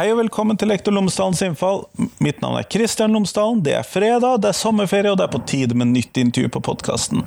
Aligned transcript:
Hei 0.00 0.06
og 0.14 0.16
velkommen 0.16 0.56
til 0.56 0.70
Lektor 0.70 0.94
Lomsdalens 0.96 1.42
innfall. 1.44 1.82
Mitt 2.24 2.38
navn 2.40 2.56
er 2.56 2.64
Kristian 2.72 3.12
Lomsdalen. 3.12 3.58
Det 3.60 3.74
er 3.76 3.84
fredag, 3.84 4.38
det 4.40 4.48
er 4.48 4.56
sommerferie, 4.56 5.10
og 5.12 5.18
det 5.20 5.26
er 5.26 5.34
på 5.34 5.42
tide 5.44 5.76
med 5.76 5.90
nytt 5.92 6.16
intervju 6.16 6.48
på 6.54 6.62
podkasten. 6.70 7.26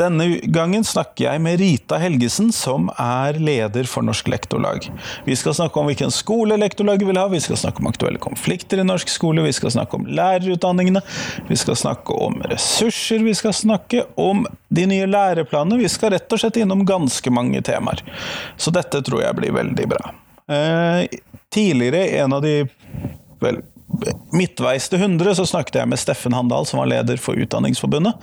Denne 0.00 0.38
gangen 0.48 0.86
snakker 0.88 1.26
jeg 1.26 1.42
med 1.44 1.60
Rita 1.60 1.98
Helgesen, 2.00 2.48
som 2.56 2.88
er 2.96 3.36
leder 3.36 3.84
for 3.84 4.06
Norsk 4.06 4.32
Lektorlag. 4.32 4.88
Vi 5.28 5.36
skal 5.36 5.58
snakke 5.60 5.76
om 5.76 5.90
hvilken 5.90 6.14
skole 6.14 6.56
lektorlaget 6.56 7.04
vil 7.04 7.20
ha, 7.20 7.28
vi 7.28 7.44
skal 7.44 7.60
snakke 7.66 7.84
om 7.84 7.92
aktuelle 7.92 8.24
konflikter 8.30 8.80
i 8.80 8.88
norsk 8.88 9.12
skole, 9.12 9.44
vi 9.44 9.52
skal 9.52 9.76
snakke 9.76 10.00
om 10.00 10.08
lærerutdanningene, 10.08 11.04
vi 11.52 11.62
skal 11.66 11.76
snakke 11.76 12.16
om 12.16 12.40
ressurser, 12.48 13.20
vi 13.28 13.36
skal 13.36 13.52
snakke 13.52 14.06
om 14.16 14.46
de 14.72 14.88
nye 14.88 15.12
læreplanene. 15.12 15.84
Vi 15.84 15.92
skal 15.92 16.16
rett 16.16 16.32
og 16.32 16.40
slett 16.40 16.64
innom 16.64 16.88
ganske 16.88 17.28
mange 17.28 17.60
temaer. 17.60 18.00
Så 18.56 18.72
dette 18.72 19.04
tror 19.04 19.28
jeg 19.28 19.36
blir 19.36 19.60
veldig 19.60 19.92
bra. 19.98 20.16
Tidligere, 21.54 22.06
en 22.20 22.36
av 22.36 22.44
de 22.44 22.58
vel, 23.42 23.60
midtveis 24.34 24.88
til 24.90 25.00
100, 25.00 25.36
så 25.38 25.46
snakket 25.48 25.80
jeg 25.80 25.90
med 25.90 26.00
Steffen 26.00 26.34
Handal, 26.36 26.66
som 26.68 26.80
var 26.82 26.90
leder 26.90 27.20
for 27.22 27.38
Utdanningsforbundet. 27.38 28.16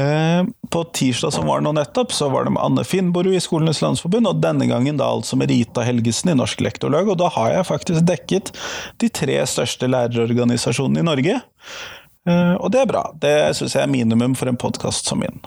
Eh, 0.00 0.44
på 0.70 0.84
tirsdag 0.96 1.32
som 1.32 1.46
var 1.46 1.60
nå 1.60 1.72
nettopp, 1.76 2.12
så 2.12 2.30
var 2.32 2.44
det 2.44 2.54
med 2.54 2.62
Anne 2.62 2.84
Finnborg 2.84 3.34
i 3.36 3.42
Skolenes 3.42 3.82
landsforbund, 3.84 4.30
og 4.30 4.40
denne 4.40 4.66
gangen 4.70 5.00
da 5.00 5.10
altså 5.12 5.36
med 5.36 5.52
Rita 5.52 5.84
Helgesen 5.84 6.32
i 6.32 6.36
Norsk 6.38 6.62
Lektorlag. 6.64 7.10
Og 7.10 7.18
da 7.20 7.28
har 7.34 7.52
jeg 7.54 7.68
faktisk 7.68 8.06
dekket 8.08 8.52
de 9.02 9.10
tre 9.12 9.40
største 9.46 9.90
lærerorganisasjonene 9.90 11.04
i 11.04 11.08
Norge. 11.10 11.40
Eh, 12.28 12.54
og 12.56 12.70
det 12.72 12.84
er 12.84 12.90
bra. 12.90 13.06
Det 13.20 13.34
syns 13.58 13.76
jeg 13.76 13.84
er 13.84 13.92
minimum 13.92 14.36
for 14.38 14.50
en 14.50 14.60
podkast 14.60 15.10
som 15.10 15.20
min. 15.20 15.42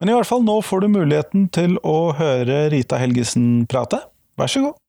Men 0.00 0.10
i 0.10 0.16
hvert 0.16 0.28
fall 0.28 0.44
nå 0.46 0.56
får 0.64 0.82
du 0.82 0.92
muligheten 0.96 1.50
til 1.54 1.76
å 1.86 2.14
høre 2.16 2.64
Rita 2.72 2.98
Helgesen 3.00 3.66
prate. 3.70 4.00
Vær 4.40 4.50
så 4.50 4.64
god. 4.64 4.81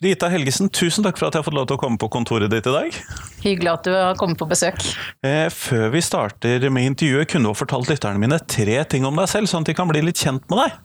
Rita 0.00 0.30
Helgesen, 0.32 0.70
tusen 0.72 1.04
takk 1.04 1.18
for 1.20 1.28
at 1.28 1.34
jeg 1.36 1.42
har 1.42 1.44
fått 1.44 1.56
lov 1.58 1.66
til 1.68 1.76
å 1.76 1.80
komme 1.82 2.00
på 2.00 2.08
kontoret 2.08 2.48
ditt 2.48 2.64
i 2.64 2.72
dag. 2.72 2.94
Hyggelig 3.42 3.68
at 3.68 3.84
du 3.84 3.90
har 3.92 4.14
kommet 4.16 4.38
på 4.40 4.46
besøk. 4.48 4.80
Eh, 5.20 5.50
før 5.52 5.90
vi 5.92 6.00
starter 6.00 6.64
med 6.72 6.86
intervjuet, 6.88 7.28
kunne 7.28 7.44
du 7.44 7.52
ha 7.52 7.58
fortalt 7.58 7.90
lytterne 7.92 8.22
mine 8.22 8.38
tre 8.48 8.78
ting 8.88 9.04
om 9.04 9.20
deg 9.20 9.28
selv, 9.28 9.50
sånn 9.52 9.66
at 9.66 9.68
de 9.68 9.76
kan 9.76 9.90
bli 9.90 10.00
litt 10.06 10.22
kjent 10.24 10.46
med 10.48 10.62
deg? 10.62 10.78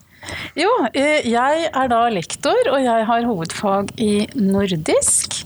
Jo, 0.59 0.73
eh, 0.91 1.23
jeg 1.31 1.69
er 1.71 1.87
da 1.93 2.01
lektor, 2.11 2.59
og 2.73 2.83
jeg 2.83 3.07
har 3.07 3.29
hovedfag 3.29 3.95
i 4.03 4.27
nordisk. 4.35 5.39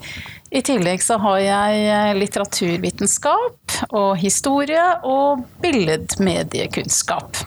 I 0.50 0.66
tillegg 0.66 1.06
så 1.06 1.20
har 1.22 1.38
jeg 1.46 1.86
eh, 1.94 2.18
litteraturvitenskap 2.18 3.82
og 3.94 4.12
historie 4.18 4.88
og 5.06 5.46
billedmediekunnskap. 5.62 7.38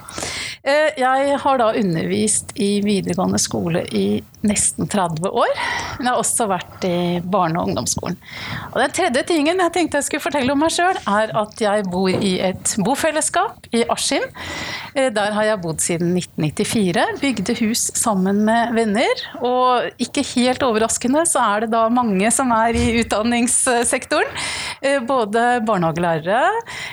Jeg 0.62 1.38
har 1.42 1.58
da 1.58 1.72
undervist 1.74 2.52
i 2.62 2.76
videregående 2.86 3.40
skole 3.42 3.82
i 3.90 4.22
nesten 4.46 4.88
30 4.90 5.30
år. 5.30 5.52
Men 5.98 6.08
jeg 6.08 6.12
har 6.12 6.20
også 6.20 6.48
vært 6.50 6.86
i 6.88 7.20
barne- 7.22 7.60
og 7.60 7.70
ungdomsskolen. 7.70 8.16
Og 8.72 8.78
den 8.82 8.94
tredje 8.96 9.22
tingen 9.28 9.60
jeg 9.62 9.72
tenkte 9.74 10.00
jeg 10.00 10.08
skulle 10.08 10.24
fortelle 10.24 10.52
om 10.54 10.62
meg 10.62 10.72
sjøl, 10.74 10.98
er 11.06 11.32
at 11.42 11.62
jeg 11.62 11.86
bor 11.92 12.10
i 12.10 12.32
et 12.42 12.74
bofellesskap 12.82 13.68
i 13.72 13.84
Askim. 13.92 14.24
Der 14.94 15.32
har 15.32 15.46
jeg 15.46 15.60
bodd 15.62 15.80
siden 15.80 16.12
1994. 16.18 17.20
Bygde 17.22 17.56
hus 17.62 17.86
sammen 17.96 18.42
med 18.48 18.74
venner. 18.76 19.22
Og 19.40 19.88
ikke 20.02 20.24
helt 20.34 20.64
overraskende 20.66 21.24
så 21.28 21.44
er 21.54 21.64
det 21.64 21.72
da 21.72 21.86
mange 21.92 22.30
som 22.34 22.52
er 22.56 22.76
i 22.76 22.98
utdanningssektoren. 23.00 24.28
Både 25.08 25.62
barnehagelærere, 25.66 26.42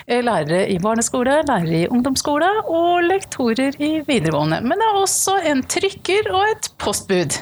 lærere 0.08 0.62
i 0.70 0.78
barneskole, 0.80 1.42
lærere 1.50 1.84
i 1.84 1.90
ungdomsskole 1.90 2.50
og 2.70 3.04
lektorer 3.08 3.76
i 3.82 3.92
videregående. 4.08 4.62
Men 4.64 4.80
det 4.80 4.88
er 4.88 5.02
også 5.02 5.40
en 5.50 5.64
trykker 5.66 6.32
og 6.32 6.46
et 6.54 6.72
postbud. 6.80 7.39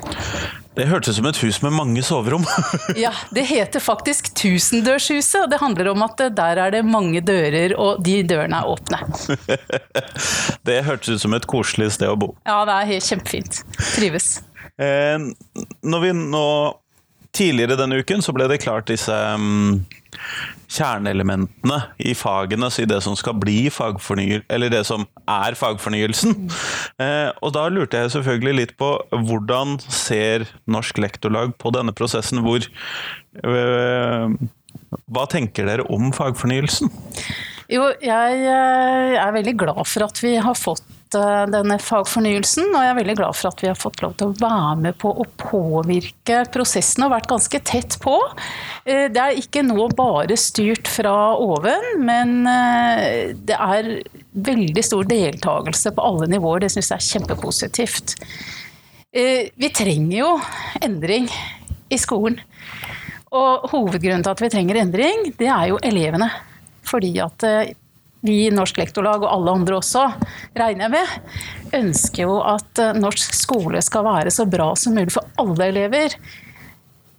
Det 0.77 0.85
hørtes 0.85 1.15
ut 1.15 1.17
som 1.17 1.25
et 1.25 1.39
hus 1.41 1.57
med 1.63 1.73
mange 1.73 2.03
soverom. 2.05 2.43
ja, 3.05 3.09
det 3.33 3.47
heter 3.49 3.81
faktisk 3.81 4.29
Tusendørshuset, 4.37 5.39
og 5.41 5.49
det 5.49 5.57
handler 5.57 5.89
om 5.93 6.03
at 6.05 6.21
der 6.37 6.61
er 6.61 6.73
det 6.75 6.83
mange 6.85 7.23
dører, 7.25 7.73
og 7.81 8.03
de 8.05 8.19
dørene 8.29 8.59
er 8.61 8.69
åpne. 8.69 8.99
det 10.69 10.83
hørtes 10.85 11.17
ut 11.17 11.23
som 11.25 11.33
et 11.33 11.47
koselig 11.49 11.95
sted 11.97 12.13
å 12.13 12.19
bo. 12.19 12.35
Ja, 12.45 12.59
det 12.69 12.75
er 12.75 12.91
helt 12.91 13.09
kjempefint. 13.09 13.63
Trives. 13.95 14.35
Eh, 14.77 15.17
når 15.81 16.05
vi 16.05 16.13
nå 16.17 16.49
Tidligere 17.37 17.75
denne 17.77 17.99
uken 18.01 18.23
så 18.25 18.33
ble 18.33 18.47
det 18.49 18.61
klart 18.63 18.87
disse 18.89 19.13
um, 19.13 19.83
kjerneelementene 20.67 21.79
i 22.03 22.13
fagene, 22.17 22.69
i 22.79 22.87
det 22.89 22.99
som 23.05 23.15
skal 23.17 23.37
bli 23.39 23.69
fagfornyel, 23.73 24.43
eller 24.51 24.71
det 24.73 24.83
som 24.87 25.05
er 25.23 25.57
fagfornyelsen. 25.57 26.35
Eh, 26.97 27.29
og 27.45 27.53
da 27.55 27.67
lurte 27.69 27.99
jeg 28.01 28.13
selvfølgelig 28.15 28.55
litt 28.57 28.71
på 28.79 28.89
hvordan 29.11 29.77
ser 29.83 30.47
Norsk 30.69 30.97
Lektorlag 31.03 31.53
på 31.61 31.71
denne 31.75 31.93
prosessen? 31.95 32.41
Hvor 32.45 32.63
øh, 33.45 34.33
Hva 35.13 35.25
tenker 35.29 35.69
dere 35.69 35.85
om 35.93 36.09
fagfornyelsen? 36.15 36.91
Jo, 37.71 37.89
jeg 37.99 38.45
er 38.47 39.33
veldig 39.35 39.55
glad 39.59 39.83
for 39.85 40.07
at 40.07 40.23
vi 40.23 40.37
har 40.39 40.55
fått 40.57 40.96
denne 41.13 41.77
fagfornyelsen, 41.81 42.71
og 42.71 42.83
jeg 42.83 42.91
er 42.91 42.97
veldig 42.97 43.15
glad 43.19 43.37
for 43.37 43.49
at 43.51 43.61
vi 43.63 43.69
har 43.69 43.77
fått 43.79 44.01
lov 44.03 44.15
til 44.19 44.31
å 44.31 44.37
være 44.41 44.75
med 44.83 44.97
på 45.01 45.11
å 45.11 45.25
påvirke 45.39 46.41
prosessen 46.53 47.05
og 47.05 47.13
vært 47.15 47.29
ganske 47.31 47.61
tett 47.67 47.97
på. 48.03 48.15
Det 48.85 49.21
er 49.23 49.39
ikke 49.39 49.63
nå 49.67 49.87
bare 49.97 50.35
styrt 50.39 50.89
fra 50.91 51.15
oven, 51.39 52.03
men 52.03 52.43
det 53.47 53.55
er 53.55 53.91
veldig 54.33 54.83
stor 54.85 55.07
deltakelse 55.07 55.93
på 55.95 56.05
alle 56.09 56.29
nivåer. 56.35 56.65
Det 56.65 56.73
syns 56.75 56.91
jeg 56.91 56.99
er 56.99 57.09
kjempepositivt. 57.11 58.17
Vi 59.13 59.71
trenger 59.73 60.17
jo 60.17 60.31
endring 60.83 61.31
i 61.89 61.97
skolen. 62.01 62.39
Og 63.37 63.65
hovedgrunnen 63.73 64.23
til 64.23 64.31
at 64.35 64.41
vi 64.43 64.51
trenger 64.53 64.79
endring, 64.83 65.31
det 65.39 65.49
er 65.51 65.71
jo 65.71 65.81
elevene. 65.83 66.29
Fordi 66.87 67.11
at 67.19 67.43
vi 68.25 68.39
i 68.47 68.53
Norsk 68.53 68.79
Lektorlag, 68.79 69.23
og 69.23 69.31
alle 69.31 69.55
andre 69.59 69.77
også, 69.77 70.07
regner 70.57 70.87
jeg 70.87 70.95
med, 70.95 71.37
ønsker 71.77 72.23
jo 72.25 72.39
at 72.41 72.81
norsk 72.97 73.35
skole 73.37 73.81
skal 73.85 74.05
være 74.07 74.33
så 74.33 74.47
bra 74.49 74.71
som 74.79 74.97
mulig 74.97 75.13
for 75.15 75.27
alle 75.41 75.71
elever. 75.71 76.17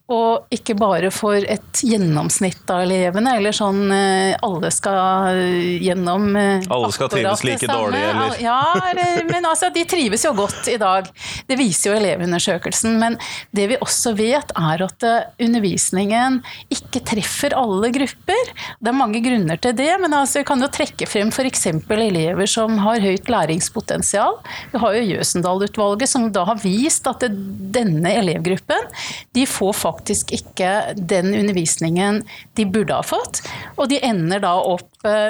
Og 0.09 0.49
ikke 0.55 0.73
bare 0.79 1.11
for 1.13 1.37
et 1.37 1.81
gjennomsnitt 1.85 2.71
av 2.73 2.87
elevene, 2.87 3.35
eller 3.37 3.53
sånn 3.53 3.91
alle 3.93 4.71
skal 4.73 5.37
gjennom 5.85 6.31
Alle 6.33 6.89
skal 6.95 7.11
trives 7.13 7.43
like 7.45 7.69
dårlig, 7.69 8.01
eller? 8.09 8.39
Ja, 8.41 8.63
men 9.29 9.45
altså, 9.45 9.69
de 9.75 9.83
trives 9.89 10.25
jo 10.25 10.33
godt 10.39 10.71
i 10.73 10.79
dag. 10.81 11.11
Det 11.45 11.59
viser 11.61 11.91
jo 11.91 11.99
Elevundersøkelsen. 11.99 12.97
Men 13.03 13.19
det 13.53 13.67
vi 13.75 13.77
også 13.85 14.15
vet, 14.17 14.55
er 14.57 14.85
at 14.87 15.07
undervisningen 15.45 16.41
ikke 16.73 17.05
treffer 17.13 17.53
alle 17.59 17.93
grupper. 17.93 18.55
Det 18.81 18.89
er 18.89 18.97
mange 18.97 19.21
grunner 19.25 19.61
til 19.61 19.77
det, 19.77 19.91
men 20.01 20.17
altså, 20.17 20.41
vi 20.41 20.49
kan 20.49 20.65
jo 20.65 20.71
trekke 20.73 21.11
frem 21.11 21.29
f.eks. 21.35 21.67
elever 21.99 22.49
som 22.49 22.81
har 22.87 23.05
høyt 23.05 23.29
læringspotensial. 23.29 24.41
Vi 24.73 24.81
har 24.81 24.97
jo 24.97 25.05
Jøsendal-utvalget 25.13 26.15
som 26.17 26.31
da 26.33 26.49
har 26.49 26.65
vist 26.65 27.05
at 27.13 27.29
denne 27.29 28.17
elevgruppen 28.23 28.89
de 29.37 29.45
får 29.45 29.77
faktisk 29.77 29.97
faktisk 29.99 30.33
ikke 30.39 30.95
den 30.97 31.35
undervisningen 31.35 32.23
de 32.59 32.67
burde 32.67 32.97
ha 32.97 33.05
fått. 33.05 33.43
Og 33.77 33.91
de 33.93 34.01
ender 34.05 34.43
da 34.45 34.55
opp 34.63 34.87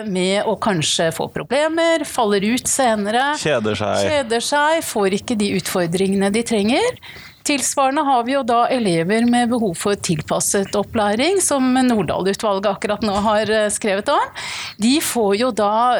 med 0.08 0.46
å 0.48 0.56
kanskje 0.60 1.10
få 1.16 1.28
problemer, 1.32 2.04
faller 2.08 2.44
ut 2.44 2.68
senere. 2.68 3.32
Kjeder 3.40 3.78
seg. 3.78 4.04
Kjeder 4.08 4.44
seg, 4.44 4.84
får 4.86 5.18
ikke 5.20 5.38
de 5.40 5.52
utfordringene 5.58 6.30
de 6.34 6.44
trenger. 6.46 7.00
Tilsvarende 7.48 8.02
har 8.04 8.24
vi 8.26 8.34
jo 8.34 8.42
da 8.44 8.66
elever 8.68 9.24
med 9.24 9.48
behov 9.48 9.72
for 9.80 9.96
tilpasset 10.04 10.74
opplæring, 10.76 11.38
som 11.40 11.64
Nordahl-utvalget 11.72 12.68
akkurat 12.68 13.06
nå 13.06 13.14
har 13.24 13.48
skrevet 13.72 14.10
om. 14.12 14.34
De 14.76 14.98
får 15.00 15.32
jo 15.40 15.48
da 15.56 15.96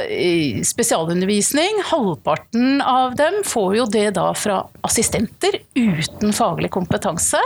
spesialundervisning. 0.69 1.81
Halvparten 1.89 2.83
av 2.85 3.17
dem 3.17 3.41
får 3.49 3.79
jo 3.79 3.89
det 3.89 4.11
da 4.21 4.27
fra 4.37 4.61
assistenter 4.85 5.57
uten 5.73 6.37
faglig 6.37 6.69
kompetanse. 6.77 7.41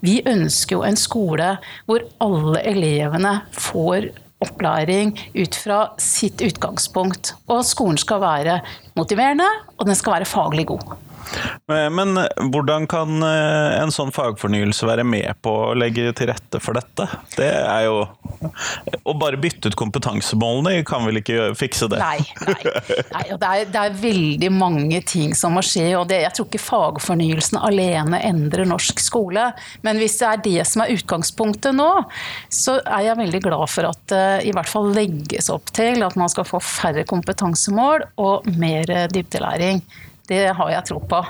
Vi 0.00 0.22
ønsker 0.24 0.78
jo 0.78 0.88
en 0.88 0.96
skole 0.96 1.52
hvor 1.84 2.08
alle 2.24 2.64
elevene 2.64 3.42
får 3.52 4.08
opplæring 4.44 5.12
ut 5.36 5.56
fra 5.60 5.90
sitt 6.00 6.40
utgangspunkt. 6.40 7.36
Og 7.52 7.60
skolen 7.68 8.00
skal 8.00 8.24
være 8.24 8.62
motiverende, 8.96 9.52
og 9.76 9.90
den 9.90 10.00
skal 10.00 10.22
være 10.22 10.32
faglig 10.32 10.70
god. 10.72 10.96
Men, 11.66 11.94
men 11.94 12.50
hvordan 12.52 12.86
kan 12.90 13.22
eh, 13.24 13.78
en 13.80 13.92
sånn 13.94 14.12
fagfornyelse 14.14 14.86
være 14.88 15.04
med 15.06 15.40
på 15.44 15.52
å 15.70 15.74
legge 15.78 16.12
til 16.16 16.28
rette 16.30 16.60
for 16.62 16.76
dette? 16.76 17.06
Det 17.36 17.48
er 17.48 17.86
jo 17.86 18.02
Å 19.04 19.14
bare 19.18 19.38
bytte 19.40 19.70
ut 19.70 19.78
kompetansemålene 19.78 20.84
kan 20.86 21.06
vel 21.06 21.20
ikke 21.20 21.52
fikse 21.58 21.88
det? 21.92 22.00
Nei. 22.02 22.20
nei, 22.48 22.74
nei 23.14 23.24
det, 23.30 23.48
er, 23.48 23.70
det, 23.72 23.82
er, 23.82 23.98
veldig 24.04 24.50
mange 24.54 25.00
ting 25.08 25.34
som 25.38 25.56
må 25.56 25.64
skje. 25.64 25.86
og 25.98 26.08
det, 26.10 26.20
Jeg 26.26 26.36
tror 26.36 26.48
ikke 26.50 26.62
fagfornyelsen 26.62 27.60
alene 27.60 28.20
endrer 28.26 28.68
norsk 28.68 29.00
skole. 29.02 29.50
Men 29.86 30.00
hvis 30.00 30.18
det 30.20 30.30
er 30.30 30.44
det 30.44 30.68
som 30.68 30.84
er 30.84 30.94
utgangspunktet 30.94 31.76
nå, 31.76 31.90
så 32.52 32.78
er 32.84 33.08
jeg 33.08 33.20
veldig 33.22 33.42
glad 33.48 33.66
for 33.72 33.90
at 33.90 34.02
det 34.12 34.24
i 34.48 34.54
hvert 34.54 34.70
fall 34.70 34.90
legges 34.94 35.50
opp 35.52 35.72
til 35.74 36.04
at 36.04 36.16
man 36.20 36.30
skal 36.32 36.46
få 36.48 36.60
færre 36.62 37.06
kompetansemål 37.08 38.08
og 38.20 38.50
mer 38.60 38.90
dybdelæring. 39.12 39.82
Det 40.28 40.44
har 40.56 40.70
jeg 40.72 40.88
tro 40.88 41.00
på. 41.04 41.24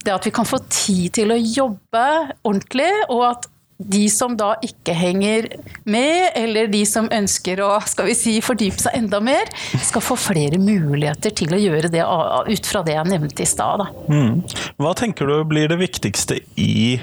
Det 0.00 0.12
at 0.14 0.26
vi 0.26 0.34
kan 0.34 0.48
få 0.48 0.60
tid 0.70 1.16
til 1.18 1.32
å 1.34 1.38
jobbe 1.38 2.04
ordentlig, 2.46 2.92
og 3.10 3.24
at 3.32 3.50
de 3.80 4.02
som 4.12 4.34
da 4.36 4.52
ikke 4.64 4.92
henger 4.92 5.48
med, 5.88 6.34
eller 6.36 6.68
de 6.72 6.82
som 6.88 7.08
ønsker 7.12 7.62
å 7.64 7.70
skal 7.88 8.10
vi 8.10 8.16
si, 8.18 8.34
fordype 8.44 8.82
seg 8.82 8.98
enda 8.98 9.22
mer, 9.24 9.48
skal 9.80 10.04
få 10.04 10.18
flere 10.20 10.60
muligheter 10.60 11.32
til 11.36 11.56
å 11.56 11.60
gjøre 11.60 11.88
det 11.92 12.04
ut 12.04 12.68
fra 12.68 12.84
det 12.84 12.98
jeg 12.98 13.08
nevnte 13.08 13.44
i 13.44 13.48
stad. 13.48 13.86
Mm. 14.12 14.42
Hva 14.80 14.92
tenker 15.00 15.30
du 15.30 15.38
blir 15.48 15.72
det 15.72 15.80
viktigste 15.80 16.42
i 16.60 17.00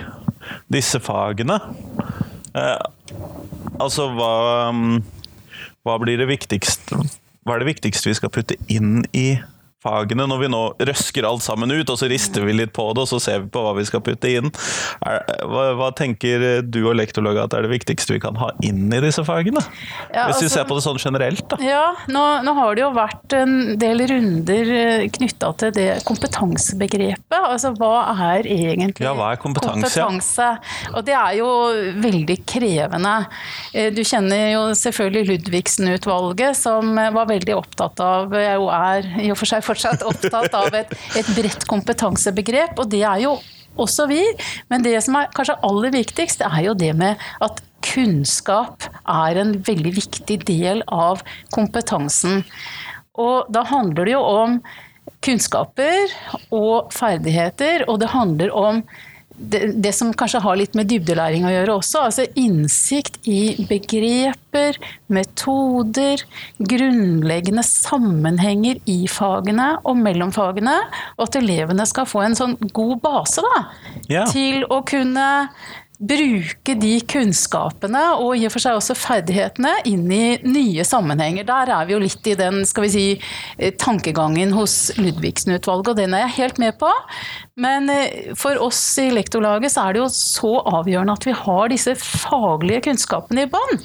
disse 0.72 1.02
fagene? 1.02 1.58
Eh, 2.54 2.78
altså 3.82 4.12
hva, 4.14 4.34
mm, 4.74 5.02
hva 5.86 5.98
blir 6.02 6.18
det 6.22 6.30
viktigste 6.30 7.02
Hva 7.46 7.56
er 7.56 7.62
det 7.62 7.68
viktigste 7.70 8.10
vi 8.10 8.16
skal 8.18 8.32
putte 8.34 8.56
inn 8.72 9.04
i 9.16 9.38
fagene 9.86 10.26
når 10.30 10.40
vi 10.42 10.50
nå 10.50 10.62
røsker 10.90 11.26
alt 11.28 11.44
sammen 11.46 11.72
ut, 11.72 11.90
og 11.90 12.00
så 12.00 12.10
rister 12.10 12.46
vi 12.48 12.56
litt 12.58 12.74
på 12.74 12.88
det, 12.98 13.04
og 13.04 13.10
så 13.12 13.20
ser 13.22 13.44
vi 13.44 13.52
på 13.54 13.62
hva 13.62 13.76
vi 13.78 13.86
skal 13.86 14.02
putte 14.06 14.32
inn. 14.40 14.50
Er, 15.06 15.22
hva, 15.46 15.68
hva, 15.78 15.92
tenker 15.98 16.64
du 16.66 16.80
og 16.84 16.98
lektorlaget 16.98 17.46
at 17.46 17.58
er 17.58 17.68
det 17.68 17.74
viktigste 17.76 18.16
vi 18.16 18.22
kan 18.24 18.38
ha 18.42 18.50
inn 18.66 18.88
i 18.90 19.02
disse 19.04 19.22
fagene? 19.28 19.62
Ja, 20.10 20.28
Hvis 20.30 20.42
vi 20.42 20.48
altså, 20.48 20.54
ser 20.56 20.68
på 20.70 20.78
det 20.78 20.86
sånn 20.86 21.02
generelt, 21.02 21.46
da. 21.52 21.60
Ja, 21.62 21.86
nå, 22.10 22.24
nå 22.46 22.56
har 22.58 22.78
det 22.78 22.84
jo 22.84 22.90
vært 22.98 23.38
en 23.38 23.56
del 23.80 24.02
runder 24.10 24.74
eh, 24.80 25.06
knytta 25.14 25.54
til 25.62 25.76
det 25.78 25.88
kompetansebegrepet. 26.08 27.38
Altså 27.38 27.74
hva 27.78 27.94
er 28.32 28.50
egentlig 28.50 29.06
ja, 29.06 29.14
hva 29.18 29.32
er 29.34 29.42
kompetanse? 29.42 29.94
kompetanse? 29.94 30.50
Og 30.96 31.06
det 31.06 31.16
er 31.18 31.38
jo 31.38 31.50
veldig 32.02 32.40
krevende. 32.50 33.16
Eh, 33.74 33.92
du 33.94 34.02
kjenner 34.02 34.52
jo 34.56 34.66
selvfølgelig 34.78 35.28
Ludvigsen-utvalget, 35.28 36.58
som 36.58 36.98
var 36.98 37.30
veldig 37.30 37.56
opptatt 37.58 38.02
av, 38.04 38.34
og 38.34 38.70
er 38.74 39.08
i 39.22 39.30
og 39.32 39.38
for 39.38 39.50
seg 39.50 39.67
fortsatt 39.68 40.06
opptatt 40.08 40.56
av 40.58 40.76
et, 40.78 40.92
et 41.20 41.30
bredt 41.38 41.68
kompetansebegrep, 41.70 42.80
og 42.80 42.92
det 42.92 43.04
er 43.06 43.24
jo 43.28 43.38
også 43.78 44.08
vi. 44.10 44.24
Men 44.72 44.86
det 44.86 44.98
som 45.06 45.18
er 45.20 45.32
kanskje 45.36 45.60
aller 45.68 45.94
viktigst, 45.94 46.44
er 46.46 46.64
jo 46.70 46.76
det 46.78 46.94
med 46.98 47.22
at 47.44 47.62
kunnskap 47.86 48.88
er 49.08 49.40
en 49.40 49.56
veldig 49.66 49.94
viktig 50.00 50.42
del 50.48 50.84
av 50.92 51.24
kompetansen. 51.56 52.44
Og 53.18 53.50
da 53.54 53.64
handler 53.68 54.08
det 54.08 54.16
jo 54.18 54.24
om 54.24 54.60
kunnskaper 55.24 56.12
og 56.54 56.92
ferdigheter, 56.94 57.86
og 57.88 58.02
det 58.02 58.12
handler 58.14 58.54
om 58.54 58.82
det, 59.38 59.62
det, 59.84 59.94
som 59.94 60.10
kanskje 60.18 60.42
har 60.42 60.58
litt 60.58 60.76
med 60.78 60.90
dybdelæring 60.90 61.46
å 61.46 61.54
gjøre 61.54 61.78
også. 61.78 62.04
Altså 62.08 62.26
innsikt 62.40 63.20
i 63.30 63.54
begreper, 63.70 64.80
metoder, 65.14 66.24
grunnleggende 66.58 67.64
sammenhenger 67.66 68.82
i 68.90 69.00
fagene 69.12 69.76
og 69.86 70.02
mellom 70.02 70.34
fagene. 70.36 70.76
Og 71.18 71.28
at 71.28 71.40
elevene 71.42 71.86
skal 71.90 72.10
få 72.10 72.26
en 72.26 72.38
sånn 72.38 72.58
god 72.74 72.98
base 73.06 73.46
da, 73.46 73.66
ja. 74.10 74.26
til 74.34 74.66
å 74.74 74.82
kunne 74.88 75.28
bruke 75.98 76.76
de 76.78 76.92
kunnskapene 77.10 78.04
og 78.22 78.38
i 78.38 78.46
og 78.46 78.54
for 78.54 78.62
seg 78.62 78.78
også 78.78 78.96
ferdighetene 78.98 79.72
inn 79.90 80.06
i 80.14 80.38
nye 80.46 80.86
sammenhenger. 80.86 81.48
Der 81.48 81.72
er 81.74 81.88
vi 81.88 81.96
jo 81.96 82.02
litt 82.04 82.30
i 82.30 82.36
den 82.38 82.62
skal 82.70 82.86
vi 82.86 82.92
si, 82.94 83.06
eh, 83.58 83.74
tankegangen 83.74 84.54
hos 84.54 84.94
Ludvigsen-utvalget, 85.00 85.90
og 85.94 85.98
den 85.98 86.14
er 86.14 86.28
jeg 86.28 86.38
helt 86.38 86.62
med 86.62 86.78
på. 86.78 86.92
Men 87.58 87.90
eh, 87.90 88.36
for 88.38 88.62
oss 88.62 88.82
i 89.02 89.10
lektorlaget 89.10 89.74
så 89.74 89.88
er 89.88 89.98
det 89.98 90.04
jo 90.04 90.12
så 90.14 90.54
avgjørende 90.62 91.18
at 91.18 91.28
vi 91.28 91.36
har 91.42 91.74
disse 91.74 91.98
faglige 91.98 92.86
kunnskapene 92.92 93.48
i 93.48 93.52
bånn. 93.52 93.82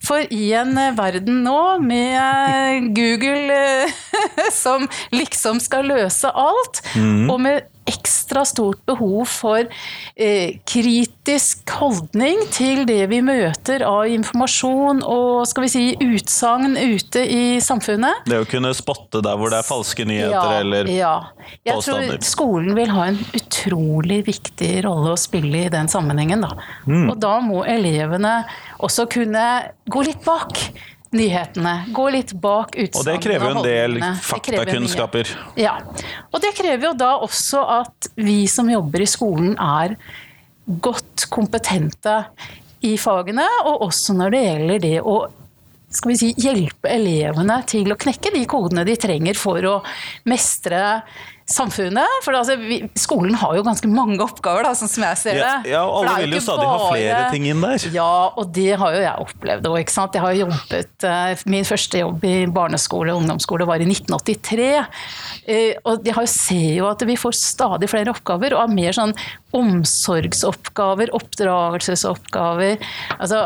For 0.00 0.24
i 0.32 0.46
en 0.56 0.72
eh, 0.80 0.94
verden 0.96 1.42
nå 1.44 1.60
med 1.84 2.88
Google 2.96 3.60
som 4.62 4.88
liksom 5.12 5.60
skal 5.60 5.92
løse 5.92 6.32
alt, 6.32 6.80
mm. 6.96 7.28
og 7.28 7.44
med 7.44 7.68
ekstra 7.90 8.44
stort 8.48 8.80
behov 8.88 9.26
for 9.28 9.66
eh, 10.16 10.60
kritisk 10.68 11.70
holdning 11.80 12.40
til 12.54 12.84
det 12.88 13.02
vi 13.10 13.20
møter 13.24 13.84
av 13.86 14.08
informasjon 14.10 15.02
og 15.04 15.44
skal 15.50 15.66
vi 15.66 15.72
si 15.72 15.84
utsagn 16.00 16.78
ute 16.78 17.24
i 17.26 17.44
samfunnet. 17.64 18.24
Det 18.30 18.40
å 18.42 18.48
kunne 18.48 18.72
spotte 18.76 19.22
der 19.24 19.38
hvor 19.40 19.52
det 19.52 19.60
er 19.60 19.66
falske 19.66 20.06
nyheter 20.08 20.54
ja, 20.54 20.60
eller 20.62 20.92
ja. 20.92 21.14
Jeg 21.64 21.76
påstander. 21.76 22.16
tror 22.16 22.30
skolen 22.30 22.76
vil 22.78 22.94
ha 22.94 23.08
en 23.10 23.18
utrolig 23.36 24.22
viktig 24.28 24.72
rolle 24.86 25.14
å 25.14 25.20
spille 25.20 25.66
i 25.66 25.72
den 25.72 25.90
sammenhengen. 25.90 26.46
Da. 26.46 26.54
Mm. 26.86 27.10
Og 27.10 27.18
da 27.20 27.34
må 27.44 27.64
elevene 27.68 28.40
også 28.80 29.08
kunne 29.10 29.44
gå 29.90 30.06
litt 30.06 30.24
bak 30.24 30.58
nyhetene. 31.16 31.74
Gå 31.94 32.06
litt 32.14 32.32
bak 32.38 32.76
utsagnene. 32.76 33.00
Og 33.00 33.06
det 33.08 33.16
krever 33.24 33.46
jo 33.46 33.56
en 33.58 33.66
del 33.66 33.98
faktakunnskaper. 34.24 35.34
Ja. 35.58 35.76
Og 36.30 36.42
det 36.44 36.54
krever 36.58 36.90
jo 36.90 36.94
da 36.98 37.16
også 37.24 37.64
at 37.80 38.10
vi 38.20 38.44
som 38.50 38.70
jobber 38.70 39.02
i 39.02 39.10
skolen 39.10 39.56
er 39.58 39.96
godt 40.70 41.26
kompetente 41.32 42.22
i 42.86 42.94
fagene, 43.00 43.44
og 43.66 43.82
også 43.88 44.14
når 44.16 44.34
det 44.34 44.40
gjelder 44.46 44.82
det 44.86 44.96
å 45.02 45.18
skal 45.90 46.12
vi 46.12 46.16
si, 46.20 46.28
hjelpe 46.38 46.86
elevene 46.86 47.56
til 47.66 47.90
å 47.90 47.98
knekke 47.98 48.30
de 48.30 48.44
kodene 48.48 48.84
de 48.86 48.94
trenger 49.00 49.34
for 49.34 49.66
å 49.66 49.72
mestre 50.30 51.00
samfunnet. 51.50 52.20
For 52.24 52.36
altså, 52.36 52.56
vi, 52.60 52.80
skolen 52.98 53.34
har 53.38 53.56
jo 53.58 53.64
ganske 53.66 53.90
mange 53.90 54.20
oppgaver, 54.22 54.64
da, 54.66 54.74
sånn 54.78 54.90
som 54.90 55.04
jeg 55.08 55.20
ser 55.20 55.40
det. 55.40 55.72
Ja, 55.72 55.82
og 55.86 56.06
alle 56.06 56.26
vil 56.26 56.36
jo 56.38 56.42
stadig 56.44 56.66
bare, 56.66 56.78
ha 56.78 56.90
flere 56.94 57.22
ting 57.34 57.48
inn 57.50 57.64
der. 57.64 57.86
Ja, 57.94 58.12
og 58.38 58.52
det 58.56 58.70
har 58.80 58.94
jo 58.96 59.02
jeg 59.02 59.26
opplevd 59.26 59.70
òg. 59.70 59.80
Jeg 59.80 60.22
har 60.24 60.36
jobbet 60.36 61.06
uh, 61.06 61.42
Min 61.50 61.66
første 61.66 62.02
jobb 62.02 62.24
i 62.28 62.34
barneskole 62.50 63.14
og 63.14 63.22
ungdomsskole 63.22 63.66
var 63.68 63.82
i 63.82 63.88
1983. 63.88 64.68
Uh, 64.78 65.02
eh, 65.50 65.74
og 65.84 66.06
jeg 66.06 66.32
ser 66.32 66.68
jo 66.78 66.88
at 66.90 67.04
vi 67.08 67.18
får 67.18 67.36
stadig 67.38 67.90
flere 67.90 68.14
oppgaver, 68.14 68.54
og 68.54 68.64
har 68.64 68.74
mer 68.74 68.96
sånn 68.96 69.14
omsorgsoppgaver, 69.56 71.10
oppdragelsesoppgaver. 71.16 72.78
Altså, 73.18 73.42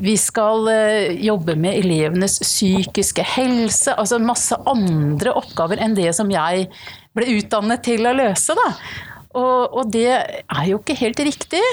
vi 0.00 0.14
skal 0.20 0.70
uh, 0.70 1.10
jobbe 1.18 1.58
med 1.58 1.82
elevenes 1.82 2.38
psykiske 2.44 3.26
helse. 3.34 3.96
Altså 3.96 4.20
masse 4.22 4.56
andre 4.70 5.34
oppgaver 5.40 5.80
enn 5.82 5.98
det 5.98 6.12
som 6.16 6.30
jeg 6.30 6.68
ble 7.16 7.30
utdannet 7.38 7.82
til 7.86 8.06
å 8.06 8.16
løse. 8.16 8.56
Da. 8.58 8.68
Og, 9.38 9.80
og 9.80 9.94
det 9.94 10.10
er 10.10 10.68
jo 10.70 10.80
ikke 10.80 10.98
helt 10.98 11.22
riktig. 11.26 11.64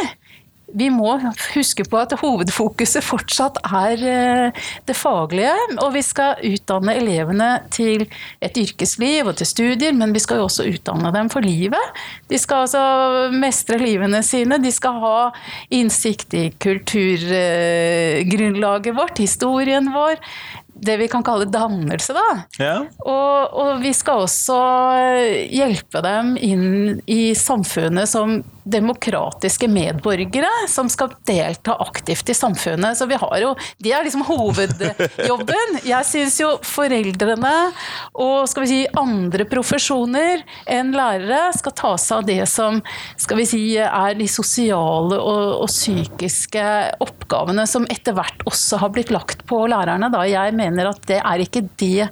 Vi 0.68 0.90
må 0.92 1.14
huske 1.56 1.86
på 1.88 1.96
at 2.02 2.12
hovedfokuset 2.20 3.06
fortsatt 3.06 3.56
er 3.64 4.02
eh, 4.04 4.52
det 4.88 4.96
faglige. 5.00 5.54
Og 5.80 5.94
vi 5.96 6.02
skal 6.04 6.36
utdanne 6.44 6.96
elevene 7.00 7.64
til 7.72 8.04
et 8.44 8.58
yrkesliv 8.60 9.28
og 9.32 9.38
til 9.40 9.48
studier, 9.48 9.94
men 9.96 10.12
vi 10.16 10.20
skal 10.24 10.38
jo 10.42 10.46
også 10.50 10.64
utdanne 10.68 11.12
dem 11.16 11.30
for 11.32 11.42
livet. 11.46 11.86
De 12.28 12.38
skal 12.42 12.58
altså 12.66 12.84
mestre 13.32 13.78
livene 13.80 14.24
sine, 14.28 14.60
de 14.60 14.72
skal 14.76 15.00
ha 15.06 15.32
innsikt 15.72 16.34
i 16.36 16.52
kulturgrunnlaget 16.60 18.96
vårt, 19.00 19.18
historien 19.24 19.88
vår 19.96 20.20
det 20.82 20.98
vi 21.02 21.08
kan 21.12 21.26
kalle 21.26 21.48
dannelse. 21.52 22.16
Da. 22.18 22.28
Ja. 22.60 22.76
Og, 23.04 23.54
og, 23.54 23.72
vi 23.84 23.94
skal 23.96 24.26
også 24.26 24.60
hjelpe 25.52 26.04
dem 26.06 26.36
inn 26.42 26.68
i 27.06 27.34
samfunnet 27.38 28.10
som 28.12 28.40
demokratiske 28.68 29.68
medborgere 29.72 30.50
som 30.70 30.90
skal 30.92 31.14
delta 31.28 31.76
aktivt 31.84 32.30
i 32.30 32.36
samfunnet. 32.38 32.98
Så 32.98 33.08
vi 33.10 33.18
har 33.20 33.38
jo, 33.42 33.56
Det 33.78 33.94
er 33.94 34.06
liksom 34.06 34.26
hovedjobben. 34.28 35.80
Jeg 35.88 36.08
syns 36.08 36.40
jo 36.42 36.54
foreldrene 36.66 37.56
og 38.18 38.48
skal 38.50 38.66
vi 38.66 38.72
si 38.72 38.80
andre 38.98 39.48
profesjoner 39.50 40.44
enn 40.70 40.94
lærere 40.96 41.52
skal 41.58 41.76
ta 41.78 41.94
seg 42.02 42.18
av 42.18 42.28
det 42.28 42.42
som 42.50 42.80
skal 43.20 43.42
vi 43.42 43.48
si 43.50 43.62
er 43.78 44.18
de 44.18 44.28
sosiale 44.32 45.18
og, 45.18 45.44
og 45.64 45.70
psykiske 45.72 46.64
oppgavene 47.04 47.68
som 47.70 47.86
etter 47.92 48.16
hvert 48.18 48.46
også 48.50 48.82
har 48.82 48.94
blitt 48.96 49.14
lagt 49.14 49.46
på 49.48 49.64
lærerne. 49.70 50.12
Da. 50.14 50.26
Jeg 50.28 50.56
mener 50.58 50.92
at 50.92 51.06
det 51.10 51.22
er 51.22 51.44
ikke 51.44 51.68
det 51.78 52.10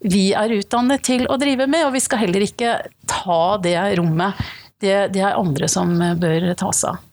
vi 0.00 0.30
er 0.32 0.52
utdannet 0.56 1.02
til 1.04 1.26
å 1.28 1.36
drive 1.40 1.66
med, 1.68 1.84
og 1.84 1.92
vi 1.92 2.00
skal 2.00 2.22
heller 2.22 2.44
ikke 2.46 2.78
ta 3.10 3.42
det 3.60 3.76
rommet 3.98 4.38
det, 4.80 4.96
det 5.14 5.22
er 5.22 5.38
andre 5.38 5.68
som 5.70 5.92
bør 5.98 6.52
ta 6.58 6.72
seg 6.72 6.94
av. 6.94 7.06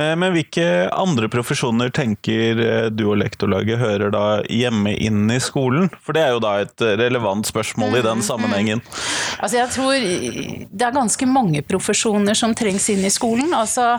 Eh, 0.00 0.16
Men 0.16 0.34
hvilke 0.34 0.66
andre 0.92 1.28
profesjoner 1.32 1.88
tenker 1.94 2.60
eh, 2.60 2.88
du 2.92 3.06
og 3.08 3.16
lektorlaget 3.22 3.80
hører 3.80 4.12
da 4.12 4.24
hjemme 4.52 4.92
inn 4.92 5.24
i 5.32 5.40
skolen? 5.40 5.88
For 6.04 6.16
det 6.16 6.26
er 6.26 6.34
jo 6.36 6.42
da 6.44 6.58
et 6.66 6.84
eh, 6.84 6.98
relevant 7.00 7.48
spørsmål 7.48 8.00
i 8.00 8.04
den 8.04 8.24
sammenhengen. 8.24 8.84
Altså 9.40 9.62
jeg 9.62 9.72
tror 9.72 9.94
det 9.96 10.84
er 10.84 10.96
ganske 10.96 11.28
mange 11.28 11.64
profesjoner 11.64 12.36
som 12.36 12.52
trengs 12.56 12.90
inn 12.92 13.04
i 13.08 13.12
skolen. 13.12 13.54
Altså, 13.56 13.96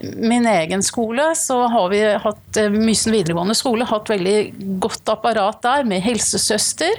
min 0.00 0.46
egen 0.48 0.84
skole, 0.84 1.30
så 1.36 1.62
har 1.72 1.88
vi 1.92 2.00
hatt 2.22 2.60
Mysen 2.72 3.12
videregående 3.12 3.56
skole 3.56 3.84
hatt 3.88 4.08
veldig 4.08 4.36
godt 4.80 5.08
apparat 5.12 5.60
der 5.64 5.84
med 5.88 6.00
helsesøster, 6.04 6.96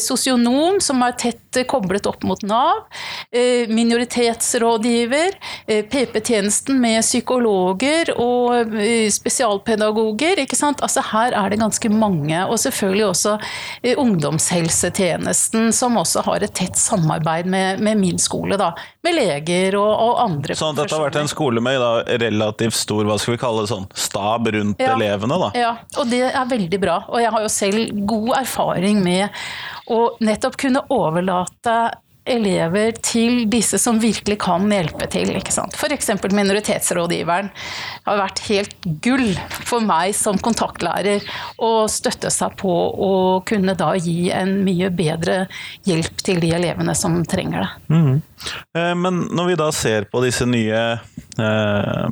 sosionom 0.00 0.80
som 0.80 1.02
er 1.04 1.16
tett 1.20 1.60
koblet 1.68 2.08
opp 2.08 2.24
mot 2.24 2.40
Nav, 2.48 2.86
minoritetsrådgiver, 3.68 5.36
PP-tjenesten 5.92 6.80
med 6.80 7.04
psykologer 7.62 8.10
og 8.20 8.74
eh, 8.80 9.08
spesialpedagoger. 9.12 10.40
ikke 10.42 10.56
sant? 10.58 10.80
Altså 10.82 11.02
Her 11.12 11.32
er 11.36 11.50
det 11.52 11.60
ganske 11.60 11.88
mange. 11.90 12.40
Og 12.48 12.58
selvfølgelig 12.58 13.06
også 13.06 13.34
eh, 13.82 13.94
ungdomshelsetjenesten, 13.98 15.72
som 15.72 15.96
også 16.00 16.22
har 16.26 16.42
et 16.42 16.54
tett 16.54 16.76
samarbeid 16.78 17.46
med, 17.46 17.80
med 17.80 17.98
min 18.00 18.18
skole. 18.18 18.56
da, 18.58 18.72
Med 19.04 19.14
leger 19.16 19.76
og, 19.78 19.90
og 19.92 20.20
andre 20.24 20.54
Sånn 20.58 20.74
at 20.74 20.82
dette 20.82 20.96
har 20.96 21.04
vært 21.06 21.20
en 21.22 21.30
skole 21.30 21.60
med 21.62 21.78
da, 21.82 21.92
relativt 22.22 22.74
stor 22.76 23.04
hva 23.08 23.18
skal 23.18 23.36
vi 23.36 23.42
kalle 23.42 23.64
det, 23.64 23.72
sånn, 23.72 23.88
stab 23.94 24.48
rundt 24.52 24.80
Ja. 24.82 24.94
elevene. 24.96 25.38
da. 25.38 25.50
Ja, 25.58 25.72
og 25.98 26.08
det 26.10 26.22
er 26.32 26.46
veldig 26.48 26.80
bra. 26.82 27.00
Og 27.08 27.20
jeg 27.22 27.30
har 27.32 27.42
jo 27.42 27.48
selv 27.52 28.06
god 28.06 28.32
erfaring 28.42 29.02
med 29.04 29.28
å 29.90 30.16
nettopp 30.22 30.56
kunne 30.60 30.82
overlate 30.92 31.76
elever 32.24 32.94
til 33.02 33.46
disse 33.50 33.78
som 33.82 33.98
virkelig 34.02 34.38
kan 34.44 34.68
hjelpe 34.70 35.08
til. 35.10 35.32
ikke 35.36 35.54
sant? 35.54 35.74
F.eks. 35.74 36.10
minoritetsrådgiveren 36.30 37.50
har 38.06 38.20
vært 38.20 38.42
helt 38.46 38.76
gull 39.04 39.32
for 39.66 39.82
meg 39.84 40.14
som 40.16 40.38
kontaktlærer 40.42 41.24
å 41.62 41.88
støtte 41.90 42.30
seg 42.30 42.56
på 42.60 42.72
å 42.72 43.12
kunne 43.48 43.74
da 43.78 43.92
gi 43.98 44.30
en 44.34 44.60
mye 44.66 44.90
bedre 44.94 45.46
hjelp 45.88 46.22
til 46.22 46.42
de 46.42 46.52
elevene 46.58 46.94
som 46.98 47.20
trenger 47.26 47.64
det. 47.64 47.70
Mm. 47.92 48.14
Men 49.02 49.22
når 49.30 49.52
vi 49.52 49.60
da 49.60 49.68
ser 49.74 50.08
på 50.10 50.22
disse 50.24 50.46
nye 50.48 50.82
eh, 51.38 52.06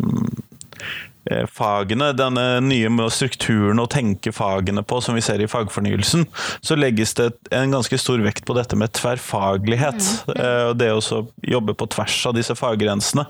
fagene, 1.51 2.11
denne 2.17 2.45
nye 2.65 3.09
strukturen 3.13 3.81
å 3.83 3.89
tenke 3.91 4.33
fagene 4.35 4.83
på, 4.87 5.01
som 5.05 5.17
vi 5.17 5.25
ser 5.25 5.43
i 5.43 5.49
fagfornyelsen, 5.51 6.27
så 6.61 6.79
legges 6.79 7.15
det 7.19 7.31
en 7.55 7.75
ganske 7.75 7.99
stor 8.01 8.23
vekt 8.25 8.47
på 8.49 8.57
dette 8.59 8.79
med 8.79 8.93
tverrfaglighet. 8.99 10.01
Mm. 10.31 10.43
Og 10.71 10.77
det 10.81 10.91
å 10.95 11.25
jobbe 11.47 11.77
på 11.79 11.89
tvers 11.95 12.19
av 12.31 12.37
disse 12.39 12.57
faggrensene. 12.59 13.27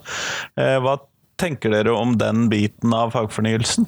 Eh, 0.61 0.77
Hva 0.83 0.99
tenker 1.41 1.73
dere 1.73 1.95
om 1.97 2.17
den 2.21 2.49
biten 2.53 2.93
av 2.95 3.15
fagfornyelsen? 3.15 3.87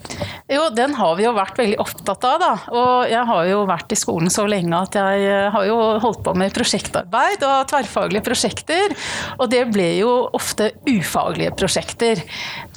Jo, 0.52 0.66
den 0.74 0.96
har 0.98 1.16
vi 1.18 1.26
jo 1.26 1.34
vært 1.36 1.58
veldig 1.60 1.78
opptatt 1.82 2.26
av, 2.28 2.38
da. 2.42 2.52
Og 2.72 3.10
jeg 3.10 3.28
har 3.28 3.48
jo 3.50 3.62
vært 3.68 3.94
i 3.94 3.98
skolen 3.98 4.32
så 4.32 4.46
lenge 4.48 4.78
at 4.78 4.96
jeg 4.98 5.26
eh, 5.28 5.48
har 5.52 5.68
jo 5.68 5.78
holdt 6.02 6.22
på 6.26 6.34
med 6.38 6.54
prosjektarbeid 6.56 7.44
og 7.48 7.68
tverrfaglige 7.70 8.24
prosjekter. 8.26 8.96
Og 9.38 9.50
det 9.52 9.64
ble 9.72 9.88
jo 10.00 10.12
ofte 10.32 10.72
ufaglige 10.88 11.54
prosjekter. 11.58 12.22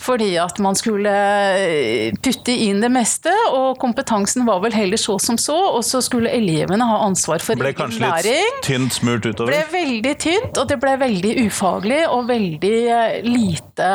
Fordi 0.01 0.33
at 0.41 0.59
man 0.63 0.77
skulle 0.77 1.13
eh, 1.55 2.15
putte 2.23 2.53
inn 2.65 2.83
det 2.83 2.91
meste, 2.93 3.33
og 3.55 3.79
kompetansen 3.81 4.45
var 4.47 4.61
vel 4.65 4.75
heller 4.75 4.99
så 5.01 5.17
som 5.21 5.39
så. 5.41 5.57
Og 5.77 5.83
så 5.87 6.03
skulle 6.03 6.33
elevene 6.35 6.87
ha 6.87 7.01
ansvar 7.05 7.43
for 7.43 7.59
Ble 7.59 7.71
egen 7.71 7.79
kanskje 7.79 8.11
litt 8.25 8.61
tynt 8.65 8.95
smurt 8.95 9.25
Det 9.25 9.47
ble 9.47 9.61
veldig 9.71 10.15
tynt, 10.21 10.59
og 10.59 10.69
det 10.69 10.79
ble 10.81 10.95
veldig 11.01 11.33
ufaglig 11.45 12.01
og 12.09 12.27
veldig 12.29 12.75
eh, 12.91 13.17
lite 13.25 13.89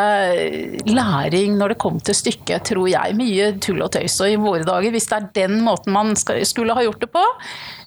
læring 0.88 1.58
når 1.58 1.74
det 1.74 1.80
kom 1.82 1.98
til 2.04 2.16
stykket, 2.16 2.70
tror 2.70 2.88
jeg. 2.90 3.16
Mye 3.18 3.50
tull 3.62 3.82
og 3.84 3.92
tøys. 3.96 4.18
Og 4.22 4.32
i 4.32 4.40
våre 4.40 4.66
dager, 4.66 4.94
hvis 4.94 5.08
det 5.10 5.18
er 5.18 5.28
den 5.42 5.60
måten 5.66 5.94
man 5.94 6.14
skulle 6.16 6.76
ha 6.76 6.84
gjort 6.86 7.04
det 7.04 7.10
på, 7.14 7.24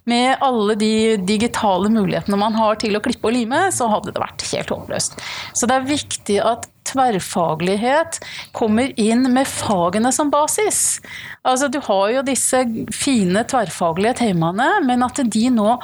med 0.09 0.41
alle 0.43 0.75
de 0.75 0.93
digitale 1.23 1.87
mulighetene 1.91 2.39
man 2.39 2.57
har 2.59 2.75
til 2.81 2.97
å 2.97 3.01
klippe 3.03 3.29
og 3.29 3.35
lime, 3.37 3.65
så 3.71 3.87
hadde 3.91 4.11
det 4.11 4.23
vært 4.23 4.43
helt 4.51 4.73
håpløst. 4.75 5.19
Så 5.55 5.69
det 5.69 5.77
er 5.77 5.91
viktig 5.93 6.39
at 6.43 6.67
tverrfaglighet 6.89 8.19
kommer 8.55 8.91
inn 8.99 9.29
med 9.33 9.47
fagene 9.47 10.11
som 10.15 10.31
basis. 10.33 10.99
Altså, 11.47 11.69
du 11.71 11.79
har 11.87 12.09
jo 12.17 12.25
disse 12.27 12.65
fine 12.95 13.45
tverrfaglige 13.47 14.19
temaene, 14.25 14.69
men 14.83 15.07
at 15.07 15.23
de 15.23 15.47
nå 15.53 15.77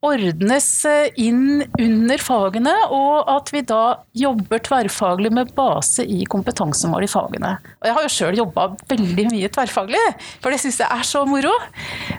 ordnes 0.00 0.68
eh, 0.88 1.10
inn 1.20 1.64
under 1.78 2.22
fagene, 2.22 2.72
og 2.94 3.28
at 3.28 3.50
vi 3.52 3.60
da 3.68 3.98
jobber 4.16 4.62
tverrfaglig 4.64 5.32
med 5.36 5.52
base 5.56 6.06
i 6.08 6.24
kompetansemål 6.30 7.04
i 7.04 7.10
fagene. 7.10 7.52
Og 7.82 7.88
jeg 7.88 7.96
har 7.96 8.06
jo 8.06 8.14
sjøl 8.14 8.40
jobba 8.40 8.70
veldig 8.88 9.26
mye 9.28 9.50
tverrfaglig, 9.52 10.00
for 10.40 10.52
det 10.52 10.62
syns 10.62 10.80
jeg 10.80 10.88
er 10.88 11.04
så 11.06 11.26
moro. 11.28 11.52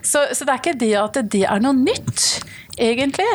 Så, 0.06 0.28
så 0.30 0.46
det 0.46 0.54
er 0.54 0.62
ikke 0.62 0.78
det 0.84 0.94
at 1.02 1.18
det 1.34 1.44
er 1.50 1.64
noe 1.64 1.74
nytt, 1.78 2.28
egentlig. 2.78 3.32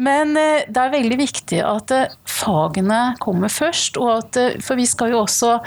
Men 0.00 0.34
eh, 0.40 0.66
det 0.66 0.82
er 0.82 0.96
veldig 0.96 1.22
viktig 1.22 1.62
at 1.62 1.94
eh, 1.94 2.18
fagene 2.26 3.00
kommer 3.22 3.52
først, 3.52 4.00
og 4.02 4.16
at, 4.16 4.40
for 4.66 4.80
vi 4.80 4.88
skal 4.90 5.14
jo 5.14 5.22
også 5.22 5.60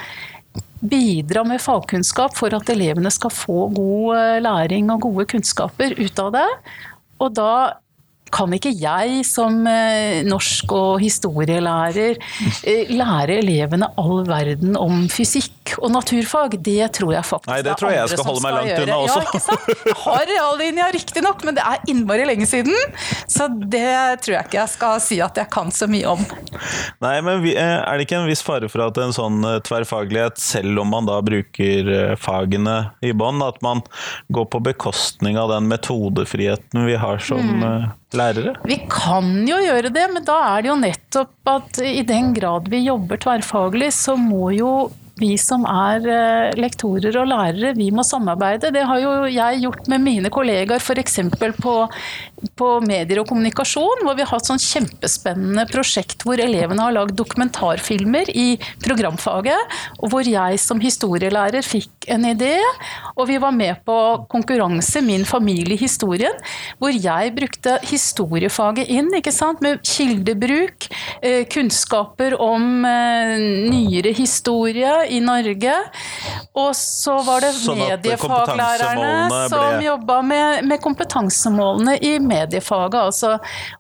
bidra 0.84 1.46
med 1.48 1.64
fagkunnskap 1.64 2.36
for 2.36 2.52
at 2.52 2.68
elevene 2.74 3.08
skal 3.16 3.32
få 3.32 3.70
god 3.72 4.44
læring 4.44 4.90
og 4.92 5.06
gode 5.06 5.24
kunnskaper 5.32 5.96
ut 5.96 6.20
av 6.20 6.34
det. 6.36 6.50
Og 7.24 7.32
da 7.38 7.54
kan 8.34 8.54
ikke 8.58 8.72
jeg 8.74 9.22
som 9.30 9.62
eh, 9.70 10.24
norsk- 10.26 10.74
og 10.74 11.00
historielærer 11.04 12.18
eh, 12.66 12.90
lære 12.94 13.38
elevene 13.44 13.90
all 14.02 14.24
verden 14.28 14.78
om 14.80 15.04
fysikk 15.14 15.76
og 15.80 15.92
naturfag. 15.94 16.58
Det 16.66 16.90
tror 16.98 17.14
jeg 17.16 17.26
faktisk 17.28 17.52
Nei, 17.52 17.62
det 17.66 17.76
tror 17.80 17.94
jeg 17.94 18.02
jeg 18.02 18.12
skal 18.16 18.28
holde 18.28 18.44
meg 18.46 18.56
langt 18.58 18.72
gjøre. 18.74 18.84
unna 18.84 18.98
også. 19.04 19.20
Ja, 19.20 19.28
ikke 19.30 19.44
sant? 19.46 19.70
Jeg 19.94 19.98
har 20.04 20.26
reallinja 20.34 20.88
riktignok, 20.96 21.46
men 21.48 21.58
det 21.60 21.64
er 21.68 21.86
innmari 21.94 22.26
lenge 22.28 22.48
siden. 22.50 22.76
Så 23.30 23.48
det 23.54 23.86
tror 24.26 24.36
jeg 24.38 24.48
ikke 24.50 24.60
jeg 24.60 24.74
skal 24.74 25.00
si 25.04 25.20
at 25.24 25.38
jeg 25.40 25.50
kan 25.54 25.72
så 25.74 25.88
mye 25.92 26.10
om. 26.16 26.26
Nei, 27.06 27.16
men 27.26 27.46
eh, 27.54 27.62
er 27.62 27.98
det 28.02 28.08
ikke 28.08 28.20
en 28.24 28.30
viss 28.30 28.44
fare 28.46 28.70
for 28.72 28.86
at 28.88 28.98
en 29.04 29.14
sånn 29.16 29.40
tverrfaglighet, 29.68 30.42
selv 30.42 30.84
om 30.84 30.92
man 30.94 31.08
da 31.10 31.20
bruker 31.26 32.16
fagene 32.20 32.78
i 33.06 33.14
bånn, 33.18 33.42
at 33.46 33.62
man 33.66 33.82
går 34.34 34.50
på 34.54 34.62
bekostning 34.66 35.38
av 35.40 35.52
den 35.54 35.70
metodefriheten 35.72 36.88
vi 36.90 36.98
har 37.00 37.22
som 37.24 37.42
Mm. 37.44 37.92
Lærere? 38.18 38.56
Vi 38.68 38.80
kan 38.92 39.32
jo 39.48 39.60
gjøre 39.64 39.92
det, 39.94 40.08
men 40.14 40.26
da 40.28 40.40
er 40.54 40.64
det 40.64 40.72
jo 40.72 40.80
nettopp 40.82 41.54
at 41.54 41.80
i 41.86 42.04
den 42.08 42.34
grad 42.38 42.70
vi 42.72 42.84
jobber 42.86 43.22
tverrfaglig, 43.24 43.92
så 43.96 44.18
må 44.20 44.52
jo 44.56 44.74
vi 45.24 45.38
som 45.40 45.66
er 45.70 46.06
eh, 46.10 46.54
lektorer 46.60 47.16
og 47.22 47.30
lærere, 47.32 47.74
vi 47.78 47.90
må 47.96 48.04
samarbeide. 48.08 48.72
Det 48.76 48.84
har 48.90 49.02
jo 49.02 49.14
jeg 49.32 49.64
gjort 49.64 49.90
med 49.92 50.04
mine 50.04 50.32
kollegaer, 50.34 50.84
f.eks. 50.84 51.20
På, 51.64 51.76
på 52.60 52.70
medier 52.84 53.22
og 53.22 53.30
kommunikasjon, 53.30 54.04
hvor 54.04 54.18
vi 54.18 54.26
har 54.26 54.34
hatt 54.34 54.50
sånn 54.50 54.62
kjempespennende 54.62 55.66
prosjekt 55.72 56.26
hvor 56.28 56.42
elevene 56.42 56.84
har 56.84 56.96
lagd 56.96 57.16
dokumentarfilmer 57.20 58.32
i 58.34 58.48
programfaget, 58.84 59.78
og 60.02 60.14
hvor 60.14 60.28
jeg 60.28 60.60
som 60.62 60.82
historielærer 60.84 61.66
fikk 61.66 62.10
en 62.12 62.28
idé, 62.28 62.56
og 63.16 63.28
vi 63.30 63.40
var 63.42 63.56
med 63.56 63.84
på 63.88 63.98
konkurranse 64.32 65.02
Min 65.04 65.26
familie 65.28 65.78
historien, 65.80 66.36
hvor 66.80 66.94
jeg 66.94 67.34
brukte 67.36 67.78
historiefaget 67.88 68.92
inn, 68.92 69.12
ikke 69.16 69.34
sant, 69.36 69.62
med 69.64 69.82
kildebruk, 69.88 70.88
eh, 71.22 71.44
kunnskaper 71.52 72.36
om 72.42 72.86
eh, 72.88 73.36
nyere 73.72 74.14
historie 74.16 74.94
i 75.14 75.20
Norge, 75.24 75.76
og 76.54 76.72
så 76.78 77.16
var 77.26 77.44
det 77.44 77.54
Sånn 77.58 77.80
mediefaglærerne 77.80 79.48
som 79.52 79.82
jobba 79.84 80.20
med, 80.26 80.68
med 80.70 80.82
kompetansemålene 80.84 81.98
i 82.04 82.16
mediefaget. 82.24 83.00
Altså. 83.00 83.36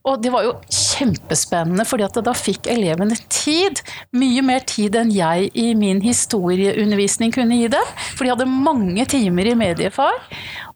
Og 0.08 0.22
det 0.24 0.34
var 0.34 0.48
jo 0.48 0.56
kjempespennende, 0.70 1.86
fordi 1.90 2.08
at 2.08 2.20
da 2.26 2.34
fikk 2.38 2.70
elevene 2.74 3.18
tid. 3.34 3.82
Mye 4.18 4.44
mer 4.46 4.66
tid 4.70 4.98
enn 5.00 5.14
jeg 5.14 5.52
i 5.60 5.72
min 5.78 6.02
historieundervisning 6.04 7.34
kunne 7.36 7.60
gi 7.62 7.72
dem. 7.74 7.96
For 8.14 8.26
de 8.26 8.34
hadde 8.34 8.50
mange 8.50 9.06
timer 9.10 9.52
i 9.52 9.58
mediefag. 9.58 10.34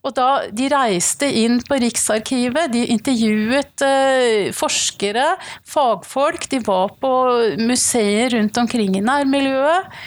Og 0.08 0.14
da 0.16 0.28
de 0.54 0.70
reiste 0.72 1.28
inn 1.42 1.58
på 1.68 1.76
Riksarkivet, 1.82 2.70
de 2.72 2.86
intervjuet 2.94 3.82
eh, 3.84 4.48
forskere, 4.56 5.34
fagfolk, 5.68 6.46
de 6.48 6.62
var 6.64 6.94
på 7.02 7.10
museer 7.60 8.32
rundt 8.32 8.56
omkring 8.62 8.96
i 8.96 9.02
nærmiljøet. 9.04 9.98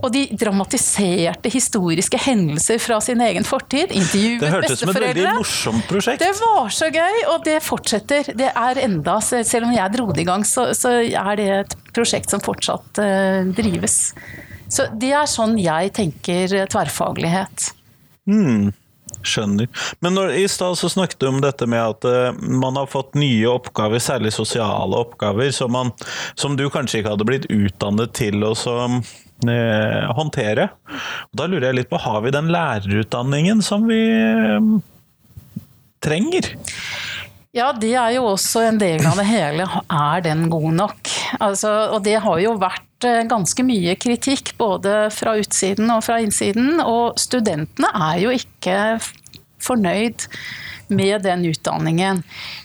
Og 0.00 0.08
de 0.14 0.22
dramatiserte 0.38 1.50
historiske 1.52 2.20
hendelser 2.24 2.80
fra 2.80 3.00
sin 3.04 3.20
egen 3.24 3.44
fortid. 3.44 3.92
Intervjuet 3.92 4.40
besteforeldre. 4.40 4.46
Det 4.46 4.54
hørtes 4.54 4.80
som 4.80 4.92
et 4.94 5.00
veldig 5.02 5.26
morsomt 5.36 5.88
prosjekt. 5.90 6.24
Det 6.24 6.32
var 6.40 6.72
så 6.78 6.88
gøy, 6.94 7.18
og 7.34 7.44
det 7.44 7.58
fortsetter. 7.66 8.32
Det 8.38 8.48
er 8.48 8.80
enda, 8.86 9.18
Selv 9.24 9.68
om 9.68 9.74
jeg 9.74 9.92
dro 9.92 10.08
det 10.14 10.24
i 10.24 10.28
gang, 10.28 10.46
så, 10.48 10.70
så 10.76 10.94
er 11.04 11.36
det 11.40 11.50
et 11.58 11.76
prosjekt 11.92 12.32
som 12.32 12.40
fortsatt 12.44 13.02
eh, 13.02 13.42
drives. 13.56 13.98
Så 14.72 14.88
det 14.96 15.12
er 15.12 15.28
sånn 15.28 15.58
jeg 15.60 15.92
tenker 16.00 16.48
tverrfaglighet. 16.72 17.68
tverrfaglighet. 18.24 18.80
Skjønner. 19.24 19.68
Men 20.04 20.16
når, 20.18 20.34
i 20.38 20.46
stad 20.50 20.76
så 20.78 20.90
snakket 20.92 21.22
du 21.22 21.28
om 21.30 21.40
dette 21.44 21.68
med 21.70 21.80
at 21.80 22.06
uh, 22.08 22.36
man 22.36 22.76
har 22.80 22.90
fått 22.90 23.16
nye 23.18 23.48
oppgaver, 23.50 24.02
særlig 24.02 24.34
sosiale 24.36 25.00
oppgaver, 25.00 25.50
som, 25.54 25.72
man, 25.74 25.92
som 26.38 26.58
du 26.58 26.66
kanskje 26.72 27.00
ikke 27.00 27.14
hadde 27.14 27.28
blitt 27.28 27.48
utdannet 27.52 28.14
til, 28.16 28.44
å 28.44 28.52
eh, 28.54 30.12
håndtere. 30.16 30.68
Og 31.30 31.40
da 31.40 31.48
lurer 31.48 31.70
jeg 31.70 31.80
litt 31.80 31.92
på, 31.92 32.00
har 32.04 32.20
vi 32.24 32.34
den 32.34 32.52
lærerutdanningen 32.52 33.64
som 33.64 33.88
vi 33.88 34.00
uh, 34.12 34.70
trenger? 36.04 36.52
Ja, 37.54 37.68
det 37.70 37.92
er 37.94 38.16
jo 38.16 38.24
også 38.32 38.64
en 38.66 38.80
del 38.80 39.04
av 39.06 39.20
det 39.20 39.28
hele. 39.28 39.68
Er 39.86 40.24
den 40.24 40.48
god 40.50 40.72
nok? 40.74 41.10
Altså, 41.38 41.70
og 41.94 42.02
det 42.02 42.16
har 42.24 42.40
jo 42.42 42.56
vært 42.58 42.88
eh, 43.06 43.22
ganske 43.30 43.64
mye 43.66 43.96
kritikk 44.00 44.54
både 44.60 45.08
fra 45.14 45.36
utsiden 45.40 45.92
og 45.94 46.04
fra 46.06 46.20
innsiden. 46.24 46.78
Og 46.84 47.18
studentene 47.20 47.90
er 48.10 48.22
jo 48.24 48.34
ikke 48.34 48.78
fornøyd 49.64 50.26
med 50.94 51.24
den 51.24 51.46
utdanningen. 51.48 52.22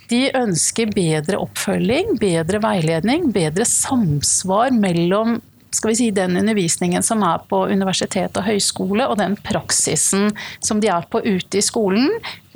De 0.09 0.25
ønsker 0.35 0.91
bedre 0.91 1.39
oppfølging, 1.39 2.17
bedre 2.19 2.59
veiledning, 2.63 3.29
bedre 3.35 3.67
samsvar 3.67 4.73
mellom 4.75 5.39
skal 5.71 5.91
vi 5.91 5.95
si, 5.99 6.07
den 6.11 6.37
undervisningen 6.39 7.03
som 7.05 7.21
er 7.25 7.43
på 7.49 7.61
universitet 7.69 8.37
og 8.39 8.47
høyskole, 8.47 9.05
og 9.05 9.19
den 9.19 9.35
praksisen 9.37 10.31
som 10.65 10.81
de 10.81 10.89
er 10.89 11.05
på 11.11 11.21
ute 11.21 11.59
i 11.59 11.65
skolen, 11.65 12.09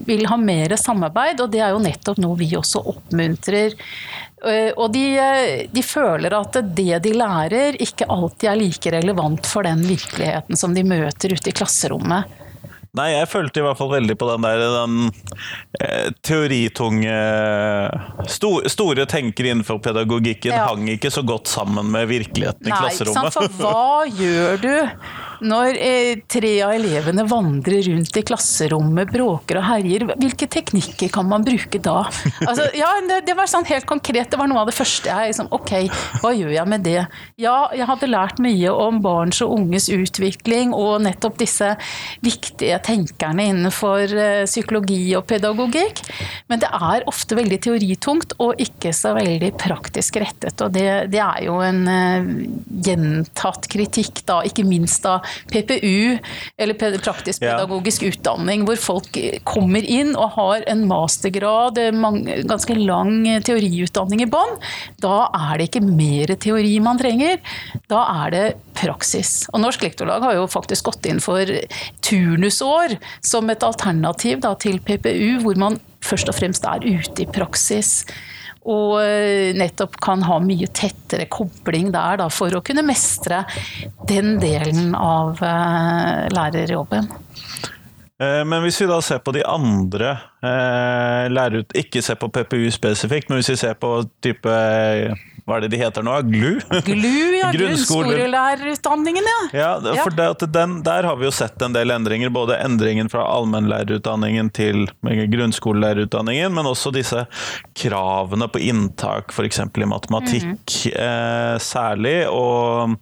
vil 0.08 0.26
ha 0.32 0.38
mer 0.40 0.74
samarbeid. 0.80 1.44
Og 1.44 1.52
det 1.54 1.62
er 1.62 1.76
jo 1.76 1.84
nettopp 1.84 2.22
noe 2.24 2.40
vi 2.40 2.50
også 2.58 2.82
oppmuntrer. 2.94 3.78
Eh, 4.44 4.72
og 4.76 4.92
de, 4.92 5.06
de, 5.72 5.84
føler 5.86 6.36
at 6.36 6.58
det 6.76 7.00
de 7.06 7.14
lærer, 7.16 7.80
ikke 7.84 8.10
alltid 8.12 8.50
er 8.52 8.60
like 8.60 8.96
relevant 8.96 9.48
for 9.48 9.64
den 9.68 9.84
virkeligheten 9.88 10.60
som 10.60 10.76
de 10.76 10.84
møter 10.88 11.36
ute 11.36 11.54
i 11.54 11.56
klasserommet. 11.56 12.40
Nei, 12.94 13.08
jeg 13.16 13.26
følte 13.26 13.58
i 13.58 13.64
hvert 13.66 13.78
fall 13.80 13.90
veldig 13.90 14.16
på 14.22 14.28
den 14.30 14.44
der 14.46 14.60
den 14.70 14.98
eh, 15.82 16.12
teoritunge 16.22 17.16
sto, 18.30 18.52
Store 18.70 19.08
tenkere 19.10 19.50
innenfor 19.50 19.80
pedagogikken 19.82 20.54
ja. 20.54 20.68
hang 20.68 20.86
ikke 20.94 21.10
så 21.10 21.24
godt 21.26 21.50
sammen 21.50 21.90
med 21.90 22.06
virkeligheten 22.12 22.70
Nei, 22.70 22.76
i 22.76 22.84
klasserommet. 22.84 23.34
Sant, 23.34 23.58
for 23.58 23.66
hva 23.66 24.06
gjør 24.14 24.62
du 24.62 24.76
når 25.44 25.78
eh, 25.78 26.22
tre 26.32 26.54
av 26.66 26.74
elevene 26.76 27.26
vandrer 27.30 27.84
rundt 27.90 28.18
i 28.20 28.24
klasserommet, 28.26 29.12
bråker 29.14 29.60
og 29.60 29.68
herjer? 29.68 30.06
Hvilke 30.12 30.48
teknikker 30.52 31.12
kan 31.14 31.28
man 31.30 31.46
bruke 31.46 31.82
da? 31.84 32.04
Altså, 32.44 32.68
ja, 32.78 32.90
det, 33.08 33.22
det, 33.28 33.36
var 33.38 33.50
sånn 33.50 33.68
helt 33.70 33.88
konkret, 33.90 34.30
det 34.32 34.40
var 34.40 34.50
noe 34.50 34.64
av 34.64 34.70
det 34.70 34.76
første 34.76 35.10
jeg 35.10 35.32
liksom, 35.32 35.50
Ok, 35.56 35.72
hva 36.22 36.34
gjør 36.36 36.52
jeg 36.56 36.70
med 36.70 36.84
det? 36.86 37.06
Ja, 37.42 37.56
jeg 37.76 37.88
hadde 37.90 38.10
lært 38.10 38.42
mye 38.44 38.74
om 38.74 39.00
barns 39.04 39.42
og 39.46 39.54
unges 39.58 39.90
utvikling 39.94 40.74
og 40.76 41.04
nettopp 41.06 41.40
disse 41.42 41.74
viktige 42.24 42.80
tenkerne 42.84 43.48
innenfor 43.52 44.14
eh, 44.14 44.44
psykologi 44.50 45.02
og 45.18 45.26
pedagogikk. 45.30 46.04
Men 46.52 46.64
det 46.64 46.72
er 46.74 47.08
ofte 47.10 47.38
veldig 47.40 47.60
teoritungt 47.64 48.36
og 48.44 48.62
ikke 48.62 48.94
så 48.96 49.14
veldig 49.18 49.54
praktisk 49.62 50.20
rettet. 50.24 50.62
Og 50.64 50.74
det, 50.76 50.88
det 51.14 51.22
er 51.24 51.46
jo 51.48 51.60
en 51.64 51.84
eh, 51.90 52.32
gjentatt 52.90 53.70
kritikk, 53.72 54.24
da, 54.30 54.42
ikke 54.48 54.68
minst 54.68 55.06
av 55.10 55.24
PPU, 55.52 56.18
eller 56.58 56.78
praktisk 57.04 57.44
pedagogisk 57.44 58.06
ja. 58.06 58.14
utdanning, 58.14 58.66
hvor 58.68 58.80
folk 58.82 59.20
kommer 59.48 59.86
inn 59.86 60.14
og 60.16 60.36
har 60.38 60.66
en 60.72 60.86
mastergrad, 60.90 61.80
ganske 62.50 62.78
lang 62.80 63.24
teoriutdanning 63.46 64.26
i 64.26 64.30
bånn. 64.30 64.58
Da 65.04 65.28
er 65.30 65.60
det 65.60 65.70
ikke 65.72 65.86
mer 65.86 66.36
teori 66.42 66.76
man 66.84 67.02
trenger, 67.02 67.40
da 67.92 68.04
er 68.26 68.36
det 68.36 68.46
praksis. 68.78 69.44
Og 69.54 69.62
Norsk 69.64 69.86
Lektorlag 69.86 70.26
har 70.26 70.38
jo 70.38 70.50
faktisk 70.50 70.90
gått 70.92 71.08
inn 71.10 71.22
for 71.24 71.50
turnusår 72.06 72.98
som 73.24 73.50
et 73.54 73.66
alternativ 73.66 74.44
da, 74.44 74.56
til 74.60 74.80
PPU, 74.84 75.42
hvor 75.44 75.60
man 75.60 75.80
først 76.04 76.30
og 76.32 76.38
fremst 76.38 76.66
er 76.68 76.84
ute 76.84 77.24
i 77.24 77.30
praksis. 77.30 78.02
Og 78.70 79.00
eh, 79.04 79.52
nettopp 79.58 79.98
kan 80.04 80.24
ha 80.28 80.40
mye 80.44 80.70
tettere 80.72 81.28
kobling 81.32 81.92
der 81.94 82.22
da, 82.22 82.30
for 82.32 82.54
å 82.56 82.64
kunne 82.66 82.86
mestre 82.88 83.44
den 84.08 84.38
delen 84.42 84.94
av 84.96 85.42
uh, 85.44 86.30
lærerjobben. 86.32 87.10
Eh, 88.24 88.46
men 88.46 88.62
hvis 88.64 88.82
vi 88.82 88.88
da 88.90 89.00
ser 89.04 89.22
på 89.26 89.34
de 89.36 89.44
andre 89.48 90.16
eh, 90.44 91.26
lærerut... 91.34 91.74
Ikke 91.78 92.04
ser 92.06 92.20
på 92.22 92.30
PPU 92.34 92.70
spesifikt, 92.74 93.30
men 93.30 93.42
hvis 93.42 93.54
vi 93.56 93.60
ser 93.66 93.78
på 93.80 93.96
type 94.24 94.58
hva 95.44 95.58
er 95.58 95.66
det 95.66 95.74
de 95.74 95.80
heter 95.82 96.06
nå? 96.06 96.14
GLU? 96.30 96.54
GLU, 96.88 97.24
ja. 97.36 97.50
Grunnskolelærerutdanningen, 97.56 99.26
ja. 99.28 99.40
ja 99.60 99.72
for 100.00 100.16
ja. 100.16 100.30
Det, 100.40 100.48
den, 100.56 100.78
Der 100.86 101.04
har 101.04 101.20
vi 101.20 101.28
jo 101.28 101.34
sett 101.36 101.62
en 101.66 101.76
del 101.76 101.92
endringer. 101.92 102.32
Både 102.32 102.56
endringen 102.64 103.12
fra 103.12 103.26
allmennlærerutdanningen 103.34 104.54
til 104.56 104.88
grunnskolelærerutdanningen, 105.04 106.54
men 106.56 106.70
også 106.72 106.94
disse 106.96 107.26
kravene 107.76 108.48
på 108.48 108.64
inntak, 108.64 109.36
f.eks. 109.36 109.60
i 109.60 109.90
matematikk 109.90 110.48
mm. 110.48 110.96
eh, 110.96 111.58
særlig. 111.60 112.18
Og 112.32 112.96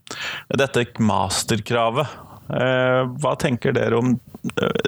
dette 0.58 0.88
masterkravet. 0.98 2.31
Eh, 2.52 3.02
hva 3.22 3.36
tenker 3.40 3.76
dere 3.76 4.00
om 4.02 4.16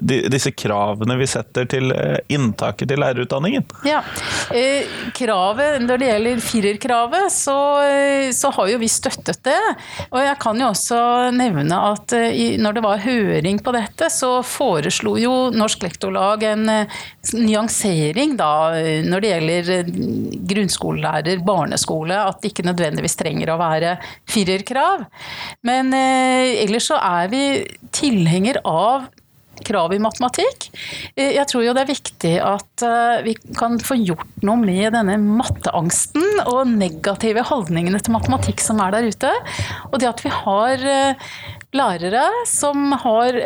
disse 0.02 0.50
kravene 0.58 1.16
vi 1.20 1.28
setter 1.30 1.68
til 1.70 1.92
eh, 1.94 2.18
inntaket 2.34 2.90
til 2.90 3.02
lærerutdanningen? 3.02 3.66
Ja, 3.86 4.02
eh, 4.50 4.90
kravet, 5.14 5.82
Når 5.84 6.02
det 6.02 6.08
gjelder 6.10 6.42
firerkravet, 6.42 7.32
så, 7.32 7.58
eh, 7.86 8.32
så, 8.34 8.50
har 8.54 8.72
jo 8.72 8.80
vi 8.82 8.90
støttet 8.90 9.44
det. 9.46 9.60
Og 10.10 10.20
jeg 10.24 10.40
kan 10.42 10.60
jo 10.60 10.72
også 10.72 11.00
nevne 11.34 11.78
at 11.94 12.14
når 12.14 12.74
det 12.74 12.84
var 12.84 13.04
høring 13.04 13.60
på 13.64 13.74
dette, 13.76 14.10
så 14.10 14.42
foreslo 14.46 15.16
jo 15.22 15.34
Norsk 15.54 15.86
Lektorlag 15.86 16.44
en 16.48 16.66
nyansering 17.34 18.36
da, 18.38 18.74
når 19.06 19.24
det 19.24 19.32
gjelder 19.32 19.92
grunnskolelærer, 20.50 21.44
barneskole. 21.46 22.18
At 22.18 22.42
det 22.42 22.54
ikke 22.54 22.68
nødvendigvis 22.68 23.18
trenger 23.20 23.54
å 23.54 23.60
være 23.62 23.96
firerkrav. 24.30 25.06
Men 25.66 25.94
ellers 25.94 26.90
så 26.90 27.00
er 27.00 27.32
vi 27.34 27.44
tilhenger 27.96 28.62
av 28.68 29.10
krav 29.64 29.94
i 29.94 30.02
matematikk. 30.02 30.68
Eh, 31.16 31.34
jeg 31.38 31.46
tror 31.50 31.66
jo 31.66 31.74
det 31.76 31.84
er 31.84 31.92
viktig 31.92 32.34
at 32.44 32.86
eh, 32.86 33.24
vi 33.26 33.36
kan 33.58 33.78
få 33.82 33.98
gjort 34.02 34.46
noe 34.46 34.60
med 34.62 34.94
denne 34.96 35.18
matteangsten 35.22 36.44
og 36.48 36.74
negative 36.74 37.46
holdningene 37.50 38.02
til 38.04 38.16
matematikk 38.18 38.64
som 38.64 38.82
er 38.84 38.96
der 38.96 39.10
ute. 39.10 39.34
Og 39.92 40.00
det 40.02 40.10
at 40.10 40.24
vi 40.26 40.34
har 40.34 40.88
eh, 40.96 41.30
lærere 41.78 42.24
som 42.50 42.94
har 43.04 43.38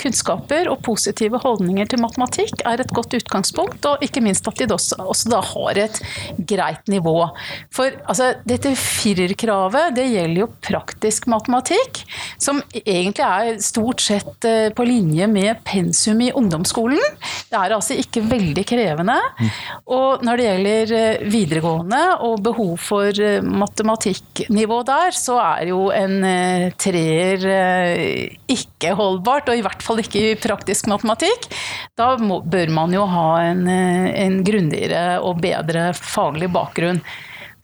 kunnskaper 0.00 0.70
og 0.72 0.80
positive 0.86 1.40
holdninger 1.42 1.90
til 1.90 2.02
matematikk, 2.02 2.62
er 2.66 2.82
et 2.82 2.92
godt 2.94 3.16
utgangspunkt. 3.18 3.84
Og 3.88 4.04
ikke 4.04 4.22
minst 4.24 4.46
at 4.48 4.58
de 4.60 4.68
også, 4.74 4.98
også 5.02 5.32
da 5.32 5.40
har 5.44 5.80
et 5.86 6.00
greit 6.48 6.88
nivå. 6.92 7.14
For 7.74 7.92
altså, 8.06 8.32
dette 8.48 8.72
firerkravet 8.78 9.94
det 9.96 10.08
gjelder 10.12 10.42
jo 10.44 10.50
praktisk 10.64 11.28
matematikk, 11.30 12.02
som 12.42 12.62
egentlig 12.82 13.26
er 13.26 13.60
stort 13.64 14.04
sett 14.04 14.48
på 14.76 14.86
linje 14.88 15.28
med 15.30 15.62
pensum 15.66 16.20
i 16.24 16.32
ungdomsskolen. 16.36 17.20
Det 17.50 17.58
er 17.58 17.74
altså 17.76 17.96
ikke 17.98 18.24
veldig 18.26 18.64
krevende. 18.68 19.18
Og 19.92 20.24
når 20.26 20.38
det 20.38 20.46
gjelder 20.46 20.94
eh, 20.96 21.24
videregående 21.30 22.02
og 22.26 22.42
behov 22.44 22.74
for 22.82 23.22
eh, 23.22 23.44
matematikknivå 23.44 24.80
der, 24.88 25.16
så 25.16 25.38
er 25.42 25.70
jo 25.70 25.86
en 25.94 26.16
eh, 26.26 26.68
treer 26.80 27.46
ikke 28.50 28.94
holdbart, 28.98 29.50
og 29.50 29.58
i 29.58 29.64
hvert 29.64 29.84
fall 29.84 30.02
ikke 30.02 30.22
i 30.32 30.34
praktisk 30.40 30.90
matematikk. 30.90 31.48
Da 31.98 32.14
bør 32.16 32.74
man 32.74 32.94
jo 32.96 33.06
ha 33.10 33.28
en, 33.46 33.64
en 33.68 34.42
grundigere 34.46 35.22
og 35.22 35.40
bedre 35.44 35.90
faglig 35.96 36.50
bakgrunn. 36.54 37.02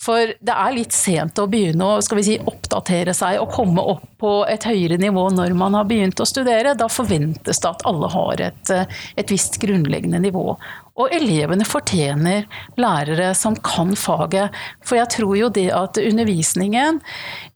For 0.03 0.33
det 0.43 0.55
er 0.55 0.75
litt 0.75 0.95
sent 0.97 1.39
å 1.39 1.47
begynne 1.51 1.87
å 1.87 2.01
si, 2.03 2.35
oppdatere 2.35 3.15
seg 3.15 3.39
og 3.39 3.53
komme 3.55 3.85
opp 3.93 4.09
på 4.23 4.33
et 4.51 4.65
høyere 4.67 4.99
nivå 4.99 5.29
når 5.35 5.55
man 5.59 5.77
har 5.79 5.87
begynt 5.87 6.19
å 6.23 6.27
studere. 6.27 6.75
Da 6.79 6.89
forventes 6.91 7.63
det 7.63 7.71
at 7.71 7.85
alle 7.87 8.11
har 8.11 8.43
et, 8.49 8.73
et 9.15 9.31
visst 9.31 9.61
grunnleggende 9.63 10.19
nivå. 10.25 10.57
Og 11.01 11.13
elevene 11.17 11.65
fortjener 11.65 12.45
lærere 12.81 13.33
som 13.39 13.57
kan 13.65 13.95
faget. 13.97 14.53
For 14.85 15.01
jeg 15.01 15.09
tror 15.15 15.35
jo 15.39 15.51
det 15.53 15.69
at 15.73 16.01
undervisningen 16.03 17.01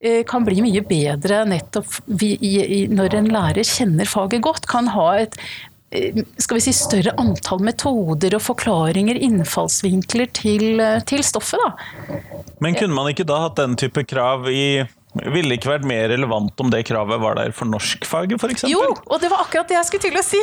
eh, 0.00 0.22
kan 0.28 0.46
bli 0.46 0.62
mye 0.64 0.84
bedre 0.86 1.44
nettopp 1.48 1.98
når 2.06 3.18
en 3.20 3.32
lærer 3.32 3.66
kjenner 3.66 4.08
faget 4.08 4.44
godt, 4.44 4.68
kan 4.70 4.88
ha 4.94 5.10
et 5.20 5.36
Eh, 5.90 6.14
skal 6.36 6.56
vi 6.56 6.60
si, 6.60 6.72
større 6.74 7.14
antall 7.20 7.62
metoder 7.62 8.34
og 8.34 8.42
forklaringer, 8.42 9.18
innfallsvinkler 9.22 10.30
til, 10.34 10.80
eh, 10.80 11.00
til 11.06 11.22
stoffet. 11.24 11.62
Da. 11.62 12.18
Men 12.60 12.74
kunne 12.74 12.94
man 12.94 13.12
ikke 13.12 13.26
da 13.26 13.44
hatt 13.46 13.56
den 13.60 13.76
type 13.76 14.02
krav 14.04 14.48
i 14.50 14.82
ville 15.34 15.56
ikke 15.56 15.70
vært 15.70 15.86
mer 15.88 16.08
relevant 16.12 16.62
om 16.62 16.70
det 16.72 16.84
kravet 16.88 17.20
var 17.22 17.38
der 17.38 17.54
for 17.56 17.68
norskfaget 17.70 18.40
f.eks.? 18.40 18.66
Jo, 18.70 18.82
og 19.06 19.22
det 19.22 19.30
var 19.32 19.44
akkurat 19.44 19.70
det 19.70 19.78
jeg 19.78 19.88
skulle 19.88 20.06
til 20.06 20.18
å 20.20 20.24
si. 20.24 20.42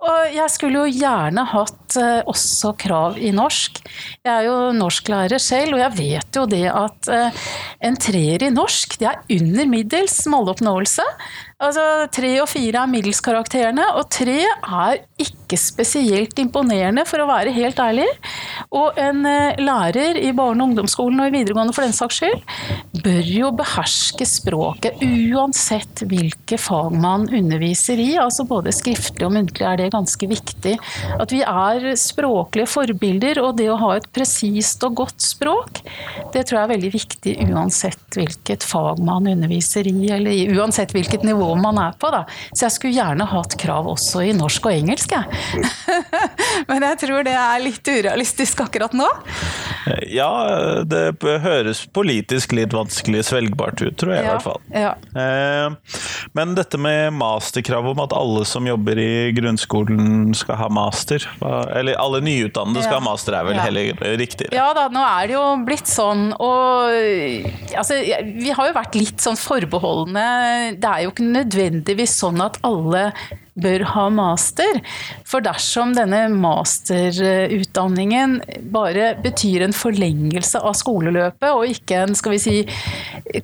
Og 0.00 0.36
jeg 0.36 0.54
skulle 0.54 0.84
jo 0.84 1.00
gjerne 1.00 1.44
hatt 1.52 1.98
uh, 2.00 2.20
også 2.30 2.74
krav 2.80 3.20
i 3.20 3.32
norsk. 3.34 3.82
Jeg 4.24 4.32
er 4.32 4.48
jo 4.48 4.56
norsklærer 4.76 5.42
selv, 5.42 5.76
og 5.76 5.84
jeg 5.84 5.96
vet 6.00 6.40
jo 6.40 6.46
det 6.50 6.66
at 6.70 7.12
uh, 7.12 7.44
en 7.86 8.00
treer 8.00 8.46
i 8.46 8.52
norsk 8.54 8.98
det 9.00 9.10
er 9.12 9.22
under 9.40 9.70
middels 9.70 10.18
måloppnåelse. 10.30 11.06
Altså, 11.60 11.82
tre 12.08 12.30
og 12.40 12.48
fire 12.48 12.80
er 12.80 12.88
middelskarakterene, 12.88 13.84
og 14.00 14.06
tre 14.08 14.38
er 14.48 15.02
ikke 15.20 15.58
spesielt 15.60 16.38
imponerende, 16.40 17.04
for 17.04 17.20
å 17.20 17.26
være 17.28 17.52
helt 17.52 17.80
ærlig. 17.84 18.06
Og 18.72 18.96
en 19.00 19.26
eh, 19.28 19.60
lærer 19.60 20.16
i 20.16 20.30
barne- 20.36 20.64
og 20.64 20.70
ungdomsskolen 20.70 21.20
og 21.20 21.28
i 21.28 21.34
videregående 21.34 21.74
for 21.76 21.84
den 21.84 21.92
saks 21.92 22.22
skyld, 22.22 22.54
bør 23.04 23.28
jo 23.28 23.50
beherske 23.58 24.24
språket 24.28 25.02
uansett 25.04 26.00
hvilke 26.08 26.56
fag 26.60 26.96
man 26.96 27.26
underviser 27.28 28.00
i. 28.00 28.14
Altså 28.20 28.46
både 28.48 28.72
skriftlig 28.72 29.28
og 29.28 29.34
muntlig 29.36 29.68
er 29.68 29.82
det 29.82 29.90
ganske 29.92 30.30
viktig. 30.32 30.74
At 31.20 31.36
vi 31.36 31.42
er 31.44 31.90
språklige 32.00 32.70
forbilder, 32.72 33.42
og 33.44 33.60
det 33.60 33.68
å 33.68 33.78
ha 33.84 33.92
et 33.98 34.08
presist 34.16 34.80
og 34.88 34.96
godt 35.02 35.28
språk, 35.28 35.82
det 36.32 36.46
tror 36.46 36.62
jeg 36.62 36.64
er 36.64 36.72
veldig 36.72 36.94
viktig 36.96 37.36
uansett 37.50 38.16
hvilket 38.16 38.64
fag 38.64 39.04
man 39.04 39.28
underviser 39.28 39.92
i, 39.92 39.98
eller 40.16 40.56
uansett 40.56 40.96
hvilket 40.96 41.28
nivå 41.28 41.49
man 41.58 41.78
er 41.78 41.92
på. 42.00 42.10
Da. 42.14 42.24
Så 42.54 42.66
jeg 42.68 42.72
skulle 42.76 42.94
gjerne 42.94 43.26
hatt 43.30 43.56
krav 43.60 43.86
også 43.90 44.22
i 44.28 44.32
norsk 44.36 44.66
og 44.70 44.72
engelsk, 44.72 45.12
jeg. 45.16 45.24
Men 46.70 46.82
jeg 46.86 46.98
tror 47.04 47.24
det 47.26 47.34
er 47.34 47.62
litt 47.64 47.86
urealistisk 47.90 48.60
akkurat 48.66 48.92
nå. 48.96 49.08
Ja, 50.10 50.28
det 50.86 51.16
høres 51.42 51.84
politisk 51.96 52.52
litt 52.56 52.74
vanskelig 52.76 53.24
svelgbart 53.30 53.80
ut, 53.82 53.96
tror 54.00 54.14
jeg 54.14 54.22
ja, 54.24 54.26
i 54.26 54.30
hvert 54.34 54.44
fall. 54.44 54.60
Ja. 54.74 54.92
Eh, 55.16 55.96
men 56.36 56.52
dette 56.54 56.78
med 56.78 57.14
masterkrav 57.16 57.88
om 57.90 58.02
at 58.04 58.12
alle 58.14 58.44
som 58.46 58.66
jobber 58.68 58.98
i 59.00 59.30
grunnskolen 59.34 60.34
skal 60.36 60.58
ha 60.60 60.68
master, 60.72 61.24
eller 61.42 61.96
alle 62.00 62.20
nyutdannede 62.24 62.84
skal 62.84 62.98
Ja. 62.98 63.00
ha 63.00 63.06
master, 63.08 63.34
er 63.40 63.44
vel 63.48 63.56
Ja. 63.56 63.62
heller 63.66 64.16
riktigere? 64.20 64.54
Ja 64.54 64.68
da, 64.76 64.88
nå 64.92 65.00
er 65.02 65.26
det 65.30 65.34
jo 65.34 65.44
blitt 65.66 65.88
sånn, 65.90 66.32
og 66.38 66.92
altså, 67.74 67.98
vi 68.36 68.50
har 68.54 68.68
jo 68.70 68.76
vært 68.76 68.94
litt 68.98 69.18
sånn 69.24 69.38
forbeholdne. 69.40 70.76
Det 70.80 70.90
er 70.90 71.02
jo 71.06 71.10
ikke 71.14 71.30
nødvendigvis 71.40 72.14
sånn 72.22 72.42
at 72.44 72.60
alle 72.66 73.10
bør 73.60 73.84
ha 73.92 74.06
master. 74.14 74.80
For 75.28 75.40
dersom 75.44 75.92
denne 75.96 76.22
masterutdanningen 76.32 78.38
bare 78.72 79.14
betyr 79.22 79.62
en 79.66 79.74
forlengelse 79.76 80.58
av 80.62 80.74
skoleløpet, 80.78 81.50
og 81.50 81.66
ikke 81.74 81.96
en 82.06 82.14
skal 82.18 82.32
vi 82.36 82.40
si, 82.42 82.56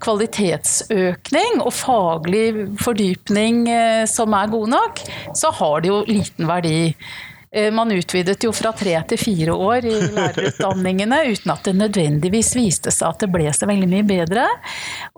kvalitetsøkning 0.02 1.52
og 1.62 1.72
faglig 1.76 2.46
fordypning 2.82 3.54
eh, 3.70 4.04
som 4.10 4.34
er 4.36 4.52
god 4.52 4.68
nok, 4.76 4.94
så 5.36 5.48
har 5.60 5.76
det 5.82 5.88
jo 5.92 6.04
liten 6.08 6.44
verdi. 6.48 6.94
Eh, 7.56 7.72
Man 7.72 7.88
utvidet 7.92 8.44
jo 8.44 8.52
fra 8.52 8.72
tre 8.76 9.02
til 9.08 9.18
fire 9.20 9.52
år 9.56 9.84
i 9.88 9.94
lærerutdanningene 10.12 11.22
uten 11.32 11.50
at 11.54 11.64
det 11.64 11.74
nødvendigvis 11.78 12.54
viste 12.58 12.90
seg 12.92 13.08
at 13.08 13.20
det 13.24 13.30
ble 13.32 13.52
så 13.54 13.66
veldig 13.68 13.88
mye 13.88 14.04
bedre. 14.06 14.44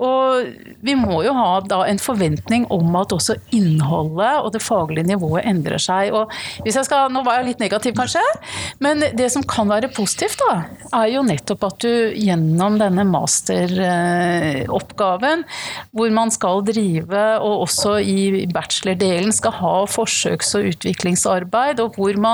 Og 0.06 0.46
vi 0.86 0.94
må 0.98 1.22
jo 1.26 1.32
ha 1.34 1.60
da 1.66 1.84
en 1.90 1.98
forventning 2.02 2.66
om 2.74 2.96
at 3.00 3.12
også 3.16 3.34
innholdet 3.56 4.34
og 4.42 4.52
det 4.54 4.62
faglige 4.62 5.06
nivået 5.08 5.46
endrer 5.50 5.78
seg. 5.82 6.12
Og 6.14 6.24
hvis 6.62 6.76
jeg 6.78 6.84
skal, 6.86 7.10
nå 7.12 7.20
var 7.26 7.34
jeg 7.40 7.48
litt 7.50 7.62
negativ 7.64 7.92
kanskje, 7.98 8.22
men 8.84 8.94
det 9.18 9.28
som 9.34 9.42
kan 9.48 9.66
være 9.70 9.94
positivt 9.96 10.38
da, 10.44 10.52
er 11.00 11.06
jo 11.16 11.22
nettopp 11.26 11.62
at 11.66 11.76
du 11.82 11.92
gjennom 12.14 12.72
denne 12.80 13.04
masteroppgaven, 13.08 15.38
hvor 15.96 16.10
man 16.14 16.30
skal 16.34 16.62
drive, 16.66 17.22
og 17.42 17.54
også 17.66 17.92
i 18.02 18.46
bachelordelen 18.52 19.32
skal 19.34 19.52
ha 19.58 19.74
forsøks- 19.90 20.54
og 20.58 20.62
utviklingsarbeid, 20.72 21.80
og 21.82 21.88
hvor 21.98 22.14
man 22.20 22.27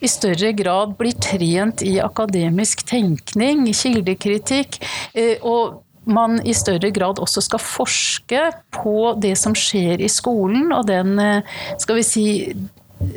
i 0.00 0.10
større 0.10 0.52
grad 0.56 0.96
blir 0.98 1.16
trent 1.20 1.84
i 1.86 1.98
akademisk 2.02 2.84
tenkning, 2.88 3.66
kildekritikk, 3.74 4.80
eh, 5.14 5.36
og 5.42 5.80
man 6.10 6.40
i 6.46 6.54
større 6.56 6.90
grad 6.94 7.20
også 7.22 7.42
skal 7.44 7.62
forske 7.62 8.42
på 8.74 9.14
det 9.20 9.36
som 9.38 9.54
skjer 9.56 10.00
i 10.02 10.10
skolen, 10.10 10.72
og 10.72 10.86
den, 10.88 11.18
eh, 11.18 11.42
skal 11.78 12.00
vi 12.00 12.06
si, 12.06 12.26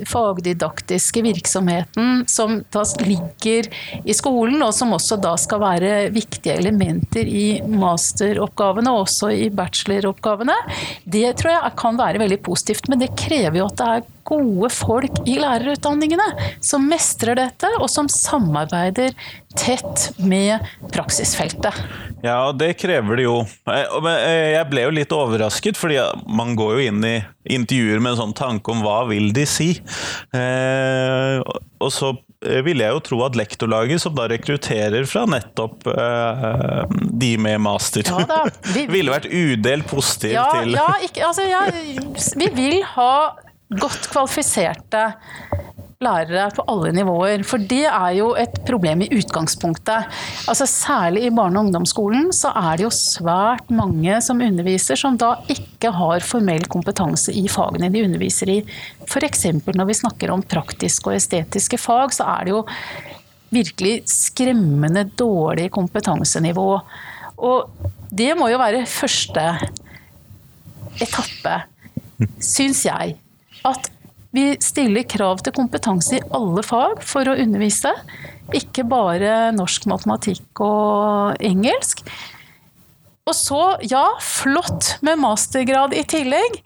fagdidaktiske 0.08 1.22
virksomheten 1.22 2.24
som 2.28 2.62
da 2.72 2.84
ligger 3.04 3.68
i 4.04 4.16
skolen, 4.16 4.62
og 4.64 4.74
som 4.76 4.94
også 4.96 5.18
da 5.22 5.34
skal 5.40 5.60
være 5.64 5.92
viktige 6.16 6.56
elementer 6.56 7.28
i 7.28 7.60
masteroppgavene 7.68 8.94
og 8.94 9.04
også 9.08 9.34
i 9.36 9.50
bacheloroppgavene, 9.54 10.56
det 11.04 11.36
tror 11.40 11.56
jeg 11.58 11.76
kan 11.80 12.00
være 12.00 12.24
veldig 12.24 12.40
positivt. 12.46 12.90
Men 12.90 13.04
det 13.04 13.14
krever 13.20 13.60
jo 13.60 13.68
at 13.68 13.80
det 13.82 13.90
er 13.98 14.06
gode 14.28 14.70
folk 14.74 15.22
i 15.30 15.36
lærerutdanningene 15.42 16.28
som 16.64 16.86
mestrer 16.90 17.36
dette, 17.40 17.70
og 17.80 17.90
som 17.92 18.08
samarbeider 18.12 19.12
tett 19.60 20.10
med 20.18 20.64
praksisfeltet. 20.94 21.76
Ja, 22.24 22.52
det 22.56 22.72
krever 22.82 23.20
det 23.20 23.28
jo. 23.28 23.40
Eh, 23.70 23.86
og 23.94 24.08
eh, 24.10 24.54
Jeg 24.56 24.70
ble 24.72 24.86
jo 24.88 24.94
litt 24.96 25.14
overrasket, 25.14 25.78
fordi 25.78 26.00
man 26.28 26.56
går 26.58 26.78
jo 26.80 26.88
inn 26.90 27.04
i 27.06 27.16
intervjuer 27.54 28.00
med 28.00 28.14
en 28.16 28.22
sånn 28.24 28.38
tanke 28.40 28.72
om 28.72 28.82
hva 28.86 29.02
vil 29.12 29.32
de 29.36 29.44
si. 29.50 29.74
Eh, 30.34 31.40
og 31.84 31.92
så 31.94 32.14
ville 32.64 32.84
jeg 32.84 32.92
jo 32.92 33.02
tro 33.08 33.18
at 33.24 33.38
lektorlaget, 33.40 34.02
som 34.04 34.16
da 34.18 34.26
rekrutterer 34.28 35.06
fra 35.08 35.22
nettopp 35.32 35.86
uh, 35.88 36.82
de 36.92 37.30
med 37.40 37.62
master, 37.64 38.04
Ja 38.04 38.26
da, 38.28 38.42
vi- 38.74 38.84
ville 38.94 39.14
vært 39.14 39.30
udelt 39.32 39.88
positiv 39.88 40.34
Ja, 40.36 40.50
til 40.58 40.74
ja, 40.76 40.90
ikke, 41.08 41.24
altså, 41.30 41.46
ja, 41.48 41.62
vi 42.42 42.50
vil 42.58 42.82
ha 42.98 43.14
godt 43.70 44.10
kvalifiserte 44.12 45.08
lærere 46.04 46.50
på 46.56 46.66
alle 46.72 46.92
nivåer. 46.96 47.44
For 47.48 47.62
det 47.62 47.86
er 47.88 48.12
jo 48.18 48.32
et 48.40 48.56
problem 48.68 49.04
i 49.06 49.10
utgangspunktet. 49.18 50.10
Altså 50.52 50.68
Særlig 50.70 51.26
i 51.28 51.34
barne- 51.34 51.60
og 51.60 51.68
ungdomsskolen 51.68 52.32
så 52.36 52.52
er 52.60 52.78
det 52.78 52.88
jo 52.88 52.94
svært 52.94 53.72
mange 53.72 54.20
som 54.26 54.42
underviser 54.44 55.00
som 55.00 55.18
da 55.20 55.36
ikke 55.52 55.94
har 55.96 56.26
formell 56.26 56.66
kompetanse 56.72 57.34
i 57.36 57.48
fagene 57.52 57.92
de 57.94 58.04
underviser 58.04 58.52
i. 58.52 58.60
F.eks. 59.08 59.46
når 59.66 59.90
vi 59.90 60.00
snakker 60.02 60.34
om 60.34 60.44
praktiske 60.44 61.12
og 61.12 61.18
estetiske 61.20 61.80
fag, 61.80 62.14
så 62.16 62.28
er 62.38 62.46
det 62.46 62.56
jo 62.56 62.64
virkelig 63.54 64.02
skremmende 64.10 65.06
dårlig 65.20 65.70
kompetansenivå. 65.72 66.70
Og 67.38 67.90
det 68.14 68.34
må 68.38 68.50
jo 68.50 68.62
være 68.62 68.86
første 68.90 69.46
etappe, 71.02 71.60
syns 72.40 72.84
jeg, 72.86 73.18
at 73.68 73.90
vi 74.34 74.48
stiller 74.66 75.06
krav 75.06 75.44
til 75.46 75.54
kompetanse 75.54 76.18
i 76.18 76.24
alle 76.34 76.64
fag 76.66 77.04
for 77.06 77.30
å 77.30 77.36
undervise. 77.38 77.92
Ikke 78.58 78.86
bare 78.90 79.52
norsk, 79.54 79.86
matematikk 79.92 80.64
og 80.66 81.38
engelsk. 81.44 82.02
Og 83.24 83.36
så, 83.38 83.62
ja, 83.88 84.04
flott 84.20 84.98
med 85.00 85.22
mastergrad 85.22 85.94
i 85.96 86.02
tillegg, 86.04 86.58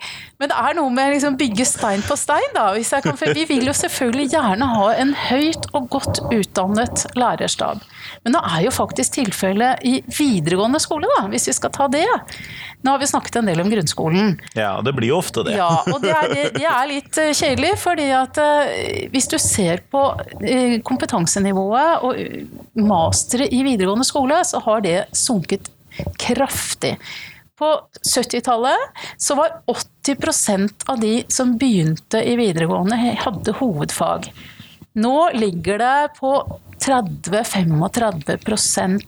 men 0.42 0.50
det 0.50 0.56
er 0.58 0.74
noe 0.78 0.90
med 0.94 1.12
å 1.12 1.14
liksom 1.14 1.36
bygge 1.38 1.66
stein 1.70 2.02
på 2.06 2.16
stein, 2.18 2.48
da. 2.56 2.72
Hvis 2.74 2.90
jeg 2.96 3.06
kan, 3.06 3.18
for 3.20 3.30
vi 3.38 3.44
vil 3.50 3.70
jo 3.70 3.76
selvfølgelig 3.78 4.32
gjerne 4.34 4.70
ha 4.72 4.88
en 4.98 5.14
høyt 5.28 5.68
og 5.78 5.86
godt 5.94 6.24
utdannet 6.34 7.06
lærerstab. 7.18 7.86
Men 8.26 8.34
det 8.34 8.42
er 8.50 8.66
jo 8.66 8.74
faktisk 8.74 9.20
tilfellet 9.20 9.86
i 9.86 10.00
videregående 10.10 10.82
skole, 10.82 11.10
da, 11.14 11.28
hvis 11.30 11.46
vi 11.52 11.56
skal 11.60 11.74
ta 11.78 11.90
det. 11.94 12.08
Nå 12.82 12.96
har 12.96 13.06
vi 13.06 13.12
snakket 13.14 13.38
en 13.38 13.54
del 13.54 13.62
om 13.62 13.70
grunnskolen. 13.74 14.36
Ja, 14.58 14.74
det 14.82 14.98
blir 14.98 15.14
jo 15.14 15.22
ofte 15.22 15.46
det. 15.46 15.60
Ja, 15.62 15.70
og 15.86 16.02
det 16.02 16.18
er, 16.18 16.36
det 16.58 16.66
er 16.74 16.90
litt 16.90 17.22
eh, 17.22 17.34
kjedelig, 17.38 17.76
fordi 17.86 18.10
at 18.18 18.42
eh, 18.42 19.06
hvis 19.14 19.30
du 19.30 19.38
ser 19.42 19.86
på 19.94 20.08
eh, 20.42 20.80
kompetansenivået 20.86 22.02
og 22.02 22.82
mastere 22.82 23.46
i 23.46 23.62
videregående 23.62 24.10
skole, 24.10 24.42
så 24.42 24.66
har 24.66 24.86
det 24.86 25.00
sunket 25.18 25.70
kraftig. 26.20 26.98
På 27.58 27.82
70-tallet 28.16 28.78
så 29.18 29.36
var 29.36 29.50
80% 30.06 30.70
av 30.86 31.00
de 31.00 31.24
som 31.28 31.58
begynte 31.58 32.22
i 32.22 32.36
videregående, 32.38 33.16
hadde 33.24 33.52
hovedfag. 33.58 34.30
Nå 34.98 35.30
ligger 35.34 35.78
det 35.82 36.10
på 36.20 36.60
30-35 36.86 39.02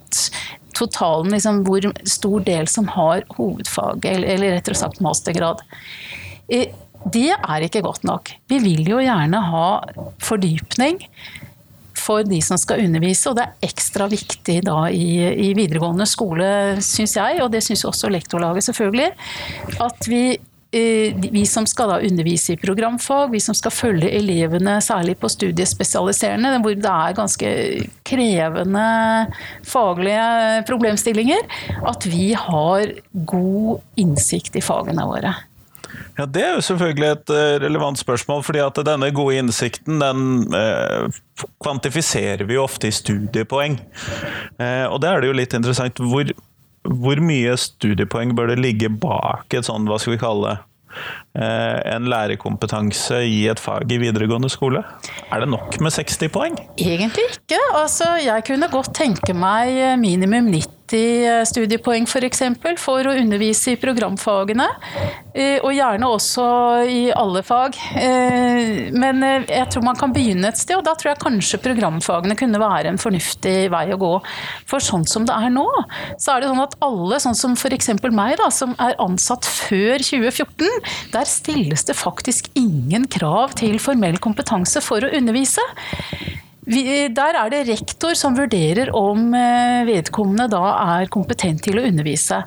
totalen, 0.73 1.31
liksom 1.33 1.63
hvor 1.67 1.81
stor 2.09 2.39
del 2.45 2.67
som 2.67 2.87
har 2.95 3.23
hovedfag, 3.37 4.05
eller, 4.05 4.37
rett 4.37 4.53
rettere 4.59 4.75
sagt 4.75 4.99
mastergrad. 5.03 5.61
Eh, 6.47 6.67
Det 7.13 7.31
er 7.31 7.63
ikke 7.63 7.81
godt 7.81 8.03
nok. 8.03 8.29
Vi 8.51 8.59
vil 8.59 8.89
jo 8.89 8.97
gjerne 8.99 9.39
ha 9.39 9.83
fordypning 10.19 10.99
for 12.09 12.25
de 12.25 12.41
som 12.41 12.57
skal 12.57 12.85
undervise, 12.87 13.29
og 13.29 13.37
det 13.37 13.45
er 13.45 13.69
ekstra 13.69 14.09
viktig 14.09 14.59
da 14.65 14.81
i, 14.89 15.29
i 15.49 15.53
videregående 15.57 16.07
skole, 16.09 16.51
syns 16.83 17.17
jeg, 17.19 17.41
og 17.43 17.51
det 17.53 17.61
syns 17.65 17.85
også 17.85 18.09
lektorlaget 18.09 18.65
selvfølgelig, 18.69 19.09
at 19.85 20.07
vi 20.09 20.23
eh, 20.33 21.19
vi 21.29 21.43
som 21.49 21.67
skal 21.69 21.99
undervise 22.07 22.55
i 22.55 22.61
programfag, 22.61 23.29
vi 23.35 23.41
som 23.43 23.57
skal 23.57 23.73
følge 23.75 24.09
elevene 24.19 24.79
særlig 24.85 25.19
på 25.21 25.29
studiespesialiserende, 25.29 26.55
hvor 26.63 26.77
det 26.77 26.95
er 26.95 27.19
ganske 27.19 27.51
krevende 28.09 28.87
faglige 29.67 30.65
problemstillinger, 30.69 31.45
at 31.93 32.09
vi 32.09 32.31
har 32.33 32.97
god 33.35 34.01
innsikt 34.01 34.57
i 34.57 34.65
fagene 34.65 35.05
våre. 35.13 35.37
Ja, 36.19 36.25
Det 36.27 36.41
er 36.43 36.57
jo 36.57 36.63
selvfølgelig 36.67 37.09
et 37.13 37.31
eh, 37.31 37.55
relevant 37.63 37.99
spørsmål, 37.99 38.43
fordi 38.43 38.59
at 38.59 38.79
denne 38.83 39.07
gode 39.15 39.37
innsikten 39.39 40.01
den 40.03 40.23
eh, 40.55 41.19
kvantifiserer 41.63 42.43
vi 42.43 42.57
jo 42.57 42.65
ofte 42.65 42.89
i 42.89 42.95
studiepoeng. 42.95 43.77
Eh, 44.59 44.85
og 44.89 44.99
det 44.99 45.09
er 45.09 45.21
det 45.21 45.29
jo 45.29 45.37
litt 45.39 45.55
interessant. 45.55 46.01
Hvor, 46.11 46.33
hvor 46.83 47.21
mye 47.23 47.55
studiepoeng 47.55 48.35
bør 48.35 48.51
det 48.51 48.59
ligge 48.59 48.91
bak 48.91 49.55
et 49.55 49.69
sånn, 49.69 49.87
hva 49.87 50.01
skal 50.01 50.17
vi 50.17 50.21
kalle 50.25 50.51
det, 50.51 50.57
en 51.39 52.09
lærerkompetanse 52.11 53.21
i 53.27 53.45
et 53.51 53.61
fag 53.61 53.91
i 53.91 53.99
videregående 54.01 54.49
skole? 54.51 54.83
Er 55.31 55.43
det 55.43 55.51
nok 55.51 55.79
med 55.83 55.95
60 55.95 56.33
poeng? 56.33 56.57
Egentlig 56.77 57.29
ikke. 57.31 57.61
Altså, 57.79 58.15
jeg 58.23 58.45
kunne 58.47 58.71
godt 58.71 58.93
tenke 58.97 59.35
meg 59.37 59.99
minimum 60.01 60.51
90 60.51 60.79
studiepoeng 60.89 62.07
f.eks. 62.07 62.13
For, 62.13 62.25
eksempel, 62.25 62.77
for 62.81 63.07
å 63.07 63.15
undervise 63.17 63.73
i 63.73 63.79
programfagene. 63.79 64.67
Eh, 65.33 65.59
og 65.61 65.73
gjerne 65.75 66.07
også 66.09 66.45
i 66.89 67.01
alle 67.13 67.43
fag. 67.45 67.77
Eh, 67.99 68.89
men 68.95 69.23
eh, 69.25 69.45
jeg 69.47 69.69
tror 69.71 69.85
man 69.85 69.99
kan 69.99 70.13
begynne 70.15 70.49
et 70.49 70.59
sted, 70.59 70.77
og 70.79 70.85
da 70.87 70.95
tror 70.97 71.13
jeg 71.13 71.21
kanskje 71.21 71.61
programfagene 71.63 72.37
kunne 72.39 72.61
være 72.61 72.91
en 72.91 73.01
fornuftig 73.01 73.69
vei 73.71 73.85
å 73.93 73.99
gå. 74.01 74.11
For 74.69 74.83
sånn 74.83 75.05
som 75.09 75.27
det 75.29 75.35
er 75.35 75.53
nå, 75.53 75.67
så 76.17 76.35
er 76.35 76.43
det 76.43 76.51
sånn 76.51 76.65
at 76.65 76.77
alle, 76.85 77.21
sånn 77.21 77.37
som 77.37 77.55
f.eks. 77.57 77.93
meg, 78.09 78.35
da, 78.41 78.49
som 78.53 78.75
er 78.81 78.97
ansatt 79.01 79.47
før 79.47 80.01
2014, 80.01 80.65
der 81.13 81.28
stilles 81.31 81.85
det 81.87 81.95
faktisk 81.97 82.51
ingen 82.59 83.07
krav 83.11 83.55
til 83.59 83.79
formell 83.81 84.19
kompetanse 84.21 84.81
for 84.85 85.05
å 85.05 85.11
undervise. 85.15 85.63
Der 86.69 87.37
er 87.39 87.49
det 87.49 87.63
rektor 87.69 88.13
som 88.17 88.35
vurderer 88.37 88.91
om 88.93 89.31
eh, 89.33 89.87
vedkommende 89.87 90.49
da 90.51 90.75
er 90.99 91.09
kompetent 91.09 91.63
til 91.65 91.79
å 91.79 91.85
undervise. 91.87 92.43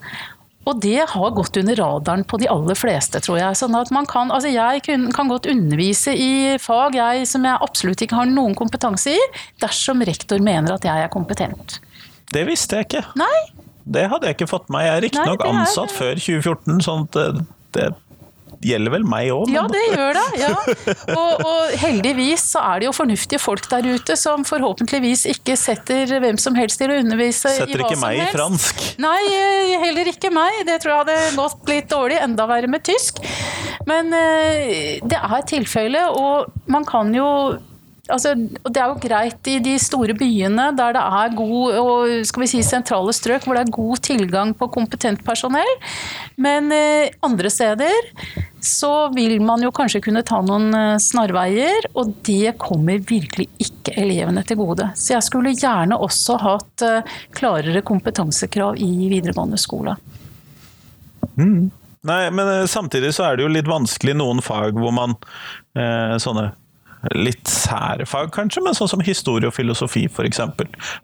Og 0.63 0.79
det 0.79 1.01
har 1.11 1.33
gått 1.35 1.57
under 1.59 1.75
radaren 1.81 2.23
på 2.29 2.39
de 2.39 2.47
aller 2.51 2.79
fleste, 2.79 3.19
tror 3.25 3.41
jeg. 3.41 3.59
Sånn 3.59 3.75
at 3.75 3.91
man 3.95 4.07
kan, 4.07 4.31
altså 4.31 4.53
jeg 4.53 4.85
kan, 4.87 5.09
godt 5.11 5.49
undervise 5.51 6.15
i 6.15 6.55
fag 6.63 6.95
jeg, 6.99 7.27
som 7.27 7.49
jeg 7.49 7.59
absolutt 7.67 8.05
ikke 8.05 8.21
har 8.21 8.31
noen 8.31 8.55
kompetanse 8.59 9.17
i, 9.17 9.25
dersom 9.63 10.05
rektor 10.07 10.43
mener 10.45 10.77
at 10.77 10.87
jeg 10.87 11.03
er 11.03 11.11
kompetent. 11.11 11.81
Det 12.33 12.47
visste 12.47 12.79
jeg 12.79 12.89
ikke. 12.89 13.05
Nei. 13.19 13.35
Det 13.83 14.07
hadde 14.13 14.29
jeg 14.29 14.39
ikke 14.39 14.53
fått 14.53 14.71
med 14.71 14.79
meg. 14.79 14.87
Jeg 14.87 14.95
er 14.95 15.05
riktignok 15.09 15.45
ansatt 15.49 15.97
før 15.97 16.15
2014, 16.15 16.83
sånn 16.87 17.09
at 17.09 17.19
det, 17.19 17.47
det 17.75 17.89
gjelder 18.67 18.95
vel 18.95 19.07
meg 19.09 19.31
òg? 19.35 19.51
Ja, 19.53 19.65
det 19.71 19.83
gjør 19.91 20.19
det. 20.19 20.27
Ja. 20.43 20.53
Og, 21.23 21.43
og, 21.45 21.73
heldigvis 21.83 22.45
så 22.53 22.63
er 22.73 22.83
det 22.83 22.89
jo 22.89 22.93
fornuftige 22.95 23.41
folk 23.43 23.67
der 23.71 23.87
ute 23.95 24.15
som 24.19 24.45
forhåpentligvis 24.47 25.25
ikke 25.31 25.57
setter 25.59 26.11
hvem 26.23 26.39
som 26.41 26.57
helst 26.57 26.81
til 26.81 26.93
å 26.93 26.99
undervise 27.01 27.53
setter 27.53 27.75
i 27.75 27.81
hva 27.83 27.91
som 27.91 27.91
helst. 27.91 27.93
Setter 27.93 27.97
ikke 27.97 28.03
meg 28.03 28.23
i 28.23 28.29
fransk? 28.33 28.85
Nei, 29.03 29.19
eh, 29.39 29.75
heller 29.83 30.13
ikke 30.13 30.33
meg. 30.35 30.63
Det 30.69 30.79
tror 30.83 30.95
jeg 30.95 31.03
hadde 31.03 31.19
gått 31.39 31.73
litt 31.73 31.91
dårlig. 31.93 32.21
Enda 32.23 32.47
verre 32.51 32.71
med 32.71 32.85
tysk. 32.87 33.21
Men 33.89 34.15
uh, 34.15 35.03
det 35.03 35.19
er 35.19 35.47
tilfellet, 35.49 36.19
og 36.19 36.71
man 36.71 36.87
kan 36.89 37.13
jo 37.17 37.29
Altså, 38.13 38.35
det 38.37 38.79
er 38.79 38.91
jo 38.91 39.01
greit 39.01 39.49
i 39.51 39.57
de 39.65 39.75
store 39.81 40.15
byene 40.19 40.69
der 40.77 40.97
det 40.97 41.03
er 41.03 41.37
god, 41.37 41.79
og 41.81 42.29
skal 42.29 42.45
vi 42.45 42.51
si 42.51 42.63
sentrale 42.67 43.15
strøk 43.17 43.47
hvor 43.47 43.57
det 43.57 43.65
er 43.65 43.75
god 43.75 44.03
tilgang 44.05 44.55
på 44.59 44.69
kompetent 44.75 45.23
personell. 45.25 45.73
Men 46.43 46.71
eh, 46.77 47.13
andre 47.25 47.51
steder 47.53 48.11
så 48.63 49.09
vil 49.15 49.41
man 49.43 49.65
jo 49.65 49.73
kanskje 49.75 50.03
kunne 50.05 50.25
ta 50.27 50.39
noen 50.45 50.71
eh, 50.77 51.01
snarveier, 51.03 51.89
og 51.99 52.15
det 52.29 52.55
kommer 52.63 53.03
virkelig 53.09 53.49
ikke 53.63 53.97
elevene 54.05 54.45
til 54.47 54.61
gode. 54.61 54.93
Så 54.95 55.17
jeg 55.17 55.27
skulle 55.27 55.57
gjerne 55.57 55.99
også 55.99 56.39
hatt 56.43 56.87
eh, 56.87 57.15
klarere 57.35 57.85
kompetansekrav 57.87 58.81
i 58.81 59.09
videregående 59.11 59.61
skole. 59.61 59.97
Mm. 61.39 61.71
Nei, 62.03 62.23
men 62.35 62.67
samtidig 62.67 63.13
så 63.15 63.29
er 63.29 63.39
det 63.39 63.45
jo 63.45 63.53
litt 63.55 63.69
vanskelig 63.71 64.17
noen 64.19 64.43
fag 64.43 64.75
hvor 64.75 64.91
man 64.95 65.15
eh, 65.79 66.19
sånne 66.23 66.51
litt 67.17 67.51
sære 67.51 68.07
fag, 68.09 68.31
kanskje, 68.35 68.63
men 68.65 68.77
sånn 68.79 68.91
som 68.93 69.05
historie 69.05 69.51
og 69.51 69.57
filosofi, 69.57 70.05
f.eks. 70.11 70.43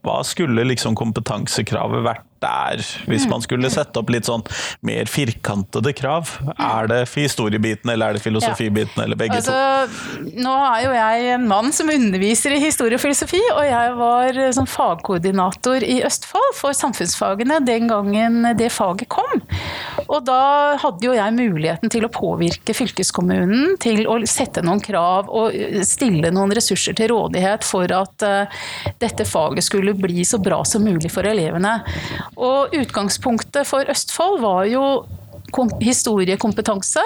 Hva 0.06 0.18
skulle 0.26 0.66
liksom 0.68 0.98
kompetansekravet 0.98 2.04
vært 2.06 2.27
der, 2.42 2.82
hvis 3.10 3.26
man 3.30 3.42
skulle 3.44 3.70
sette 3.72 4.00
opp 4.00 4.10
litt 4.12 4.28
sånn 4.28 4.44
mer 4.86 5.08
firkantede 5.10 5.92
krav? 5.96 6.34
Er 6.54 6.88
det 6.90 7.02
historiebiten, 7.14 7.90
eller 7.92 8.12
er 8.12 8.18
det 8.18 8.24
filosofibiten, 8.24 9.02
eller 9.04 9.18
begge 9.18 9.40
altså, 9.40 9.54
to? 9.54 10.26
Nå 10.38 10.54
er 10.68 10.84
jo 10.84 10.94
jeg 10.96 11.32
en 11.34 11.48
mann 11.50 11.72
som 11.74 11.90
underviser 11.92 12.54
i 12.56 12.62
historie 12.62 12.98
og 12.98 13.02
filosofi, 13.02 13.40
og 13.54 13.64
jeg 13.66 13.94
var 13.98 14.40
som 14.56 14.68
fagkoordinator 14.70 15.84
i 15.86 16.00
Østfold 16.06 16.54
for 16.58 16.76
samfunnsfagene 16.76 17.60
den 17.66 17.88
gangen 17.90 18.52
det 18.58 18.70
faget 18.74 19.08
kom. 19.12 19.42
Og 20.08 20.22
da 20.26 20.76
hadde 20.80 21.04
jo 21.04 21.14
jeg 21.16 21.36
muligheten 21.36 21.92
til 21.92 22.06
å 22.06 22.12
påvirke 22.12 22.74
fylkeskommunen 22.76 23.76
til 23.82 24.06
å 24.08 24.18
sette 24.28 24.62
noen 24.64 24.82
krav 24.84 25.28
og 25.28 25.56
stille 25.86 26.32
noen 26.34 26.54
ressurser 26.56 26.96
til 26.98 27.12
rådighet 27.12 27.66
for 27.66 27.90
at 27.94 28.24
uh, 28.26 28.62
dette 29.02 29.26
faget 29.28 29.66
skulle 29.66 29.96
bli 29.98 30.24
så 30.26 30.40
bra 30.42 30.62
som 30.68 30.84
mulig 30.86 31.10
for 31.12 31.28
elevene. 31.28 31.78
Og 32.36 32.74
utgangspunktet 32.76 33.66
for 33.66 33.88
Østfold 33.90 34.40
var 34.40 34.64
jo 34.68 34.84
historiekompetanse. 35.80 37.02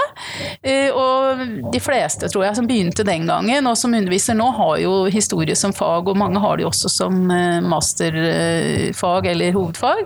Eh, 0.62 0.90
og 0.90 1.72
de 1.72 1.81
fleste 1.83 2.28
tror 2.31 2.46
jeg 2.46 2.59
som 2.59 2.68
begynte 2.68 3.07
den 3.07 3.26
gangen 3.28 3.66
og 3.68 3.76
som 3.78 3.94
underviser 3.94 4.37
nå, 4.38 4.48
har 4.57 4.76
jo 4.83 4.94
historie 5.12 5.57
som 5.59 5.74
fag, 5.76 6.09
og 6.09 6.18
mange 6.18 6.42
har 6.42 6.59
det 6.59 6.66
også 6.68 6.90
som 6.92 7.31
eh, 7.31 7.61
masterfag 7.64 9.28
eller 9.33 9.57
hovedfag. 9.57 10.05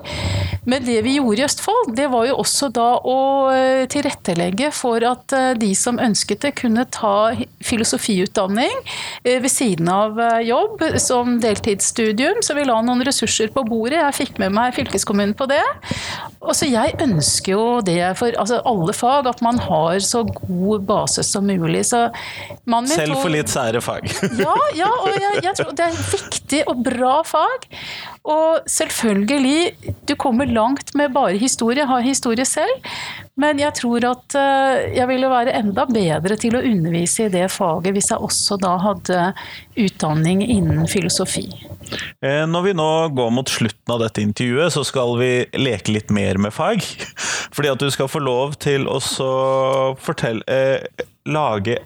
Men 0.67 0.85
det 0.87 1.01
vi 1.07 1.17
gjorde 1.19 1.43
i 1.43 1.47
Østfold, 1.47 1.95
det 1.97 2.09
var 2.13 2.27
jo 2.29 2.39
også 2.43 2.71
da 2.75 2.89
å 2.99 3.19
eh, 3.55 3.85
tilrettelegge 3.91 4.73
for 4.75 5.05
at 5.07 5.35
de 5.61 5.73
som 5.79 6.01
ønsket 6.03 6.43
det, 6.47 6.55
kunne 6.57 6.87
ta 6.93 7.35
filosofiutdanning 7.65 8.73
ved 9.27 9.49
siden 9.51 9.89
av 9.91 10.19
jobb 10.45 10.83
som 11.03 11.37
deltidsstudium. 11.43 12.41
Så 12.45 12.57
vi 12.57 12.65
la 12.67 12.79
noen 12.85 13.05
ressurser 13.07 13.51
på 13.53 13.65
bordet. 13.67 13.99
Jeg 13.99 14.17
fikk 14.21 14.41
med 14.43 14.55
meg 14.57 14.75
fylkeskommunen 14.77 15.35
på 15.37 15.49
det. 15.51 15.63
Og 16.47 16.55
så 16.55 16.69
jeg 16.71 16.95
ønsker 17.03 17.53
jo 17.53 17.65
det 17.85 18.01
for 18.19 18.35
altså, 18.39 18.61
alle 18.67 18.95
fag 18.97 19.29
at 19.31 19.43
man 19.45 19.59
har 19.63 19.99
så 20.05 20.23
god 20.25 20.87
base 20.87 21.25
som 21.27 21.47
mulig. 21.47 21.85
Selv 21.87 23.19
for 23.19 23.33
litt 23.33 23.51
sære 23.53 23.83
fag. 23.85 24.07
ja, 24.43 24.55
ja, 24.79 24.91
og 24.91 25.11
jeg, 25.13 25.43
jeg, 25.43 25.55
tror 25.59 25.75
det 25.77 25.89
er 25.89 26.01
viktig 26.15 26.63
og 26.71 26.83
bra 26.87 27.17
fag. 27.27 27.69
Og 28.27 28.67
selvfølgelig, 28.67 29.93
du 30.09 30.17
kommer 30.19 30.51
langt 30.51 30.91
med 30.99 31.13
bare 31.15 31.39
historie, 31.39 31.87
har 31.87 32.03
historie 32.03 32.45
selv. 32.49 32.91
Men 33.39 33.61
jeg 33.61 33.75
tror 33.77 34.05
at 34.09 34.35
eh, 34.41 34.97
jeg 34.97 35.07
ville 35.11 35.29
være 35.31 35.55
enda 35.59 35.85
bedre 35.87 36.39
til 36.41 36.57
å 36.57 36.63
undervise 36.65 37.27
i 37.27 37.33
det 37.33 37.45
faget 37.53 37.93
hvis 37.95 38.09
jeg 38.11 38.25
også 38.25 38.57
da 38.59 38.73
hadde 38.81 39.27
utdanning 39.79 40.43
innen 40.43 40.89
filosofi. 40.91 41.45
Eh, 42.25 42.43
når 42.49 42.67
vi 42.67 42.77
nå 42.81 42.91
går 43.15 43.35
mot 43.37 43.53
slutten 43.53 43.95
av 43.95 44.03
dette 44.03 44.25
intervjuet, 44.25 44.73
så 44.75 44.83
skal 44.89 45.15
vi 45.21 45.31
leke 45.61 45.95
litt 45.95 46.11
mer 46.11 46.41
med 46.41 46.57
fag. 46.57 46.83
Fordi 47.55 47.75
at 47.75 47.85
du 47.85 47.93
skal 47.95 48.11
få 48.11 48.25
lov 48.25 48.57
til 48.63 48.89
å 48.91 49.03
fortelle 50.03 50.43
eh, 50.51 51.07
Lage 51.27 51.81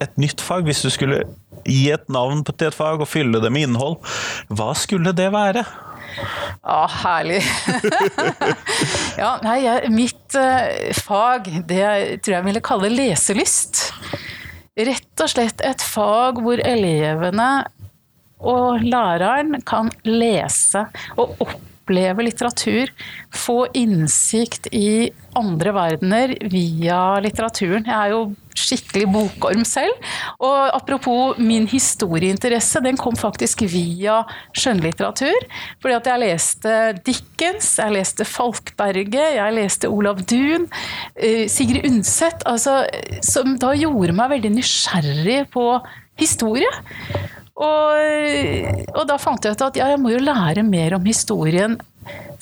et 0.00 0.14
nytt 0.20 0.42
fag. 0.42 0.66
Hvis 0.66 0.82
du 0.84 0.90
skulle 0.90 1.22
gi 1.66 1.90
et 1.94 2.06
navn 2.12 2.42
til 2.46 2.68
et 2.68 2.76
fag 2.76 3.02
og 3.02 3.10
fylle 3.10 3.40
det 3.42 3.52
med 3.52 3.68
innhold, 3.68 3.98
hva 4.48 4.72
skulle 4.78 5.14
det 5.16 5.28
være? 5.34 5.64
Ja, 6.62 6.80
herlig. 7.02 7.42
ja, 9.22 9.30
nei, 9.44 9.58
jeg, 9.64 9.92
mitt 9.94 10.38
uh, 10.38 10.90
fag, 10.96 11.50
det 11.68 11.86
tror 12.24 12.38
jeg 12.38 12.46
ville 12.48 12.64
kalle 12.64 12.90
leselyst. 12.92 13.86
Rett 14.76 15.24
og 15.24 15.32
slett 15.32 15.62
et 15.64 15.84
fag 15.84 16.42
hvor 16.44 16.60
elevene 16.60 17.50
og 18.46 18.82
læreren 18.84 19.62
kan 19.64 19.88
lese 20.04 20.84
og 21.16 21.38
oppleve 21.40 21.75
litteratur. 21.90 22.90
Få 23.30 23.66
innsikt 23.74 24.66
i 24.72 25.10
andre 25.36 25.72
verdener 25.72 26.34
via 26.50 27.20
litteraturen. 27.20 27.84
Jeg 27.86 27.94
er 27.94 28.14
jo 28.14 28.34
skikkelig 28.56 29.06
bokorm 29.12 29.64
selv. 29.68 29.92
Og 30.40 30.74
apropos 30.74 31.38
min 31.38 31.66
historieinteresse, 31.68 32.80
den 32.84 32.96
kom 32.96 33.16
faktisk 33.16 33.62
via 33.68 34.22
skjønnlitteratur. 34.56 35.46
Fordi 35.82 35.96
at 35.98 36.10
jeg 36.10 36.22
leste 36.24 36.74
Dickens, 37.06 37.76
jeg 37.78 37.96
leste 37.98 38.24
Falkberget, 38.24 39.36
jeg 39.36 39.56
leste 39.56 39.90
Olav 39.92 40.24
Duun, 40.24 40.68
eh, 41.16 41.46
Sigrid 41.48 41.86
Undset. 41.86 42.42
Altså, 42.46 42.84
som 43.22 43.56
da 43.58 43.74
gjorde 43.76 44.16
meg 44.16 44.36
veldig 44.36 44.56
nysgjerrig 44.56 45.50
på 45.52 45.68
historie. 46.16 46.70
Og, 47.56 48.86
og 48.92 49.04
da 49.08 49.16
fant 49.20 49.46
jeg 49.46 49.56
ut 49.56 49.62
at 49.64 49.78
ja, 49.80 49.88
jeg 49.94 50.00
må 50.02 50.12
jo 50.12 50.20
lære 50.20 50.64
mer 50.66 50.98
om 50.98 51.06
historien 51.08 51.78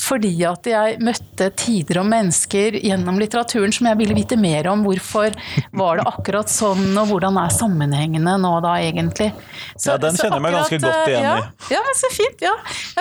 fordi 0.05 0.33
at 0.47 0.69
jeg 0.69 0.99
møtte 1.05 1.49
tider 1.59 2.01
og 2.03 2.09
mennesker 2.11 2.79
gjennom 2.81 3.19
litteraturen 3.21 3.73
som 3.75 3.89
jeg 3.89 3.99
ville 4.01 4.17
vite 4.17 4.39
mer 4.41 4.69
om. 4.71 4.85
Hvorfor 4.85 5.35
var 5.77 6.01
det 6.01 6.07
akkurat 6.11 6.51
sånn, 6.53 6.93
og 7.01 7.09
hvordan 7.11 7.39
er 7.41 7.55
sammenhengene 7.55 8.37
nå 8.41 8.53
da 8.65 8.77
egentlig? 8.85 9.31
Så, 9.77 9.95
ja, 9.95 9.99
den 10.03 10.19
kjenner 10.19 10.39
jeg 10.39 10.45
meg 10.45 10.57
ganske 10.59 10.81
godt 10.85 11.11
igjen 11.11 11.25
i. 11.25 11.45
Ja, 11.73 11.79
ja, 11.79 11.95
så 11.99 12.11
fint. 12.13 12.45
Ja. 12.45 12.55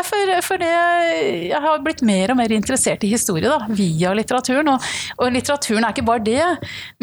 For, 0.04 0.34
for 0.46 0.62
det, 0.62 0.72
jeg 1.50 1.62
har 1.66 1.84
blitt 1.84 2.04
mer 2.06 2.34
og 2.34 2.40
mer 2.40 2.54
interessert 2.56 3.04
i 3.04 3.12
historie 3.12 3.52
da, 3.52 3.68
via 3.74 4.14
litteraturen. 4.16 4.74
Og, 4.74 4.90
og 5.20 5.34
litteraturen 5.34 5.88
er 5.88 5.96
ikke 5.96 6.08
bare 6.08 6.26
det, 6.26 6.48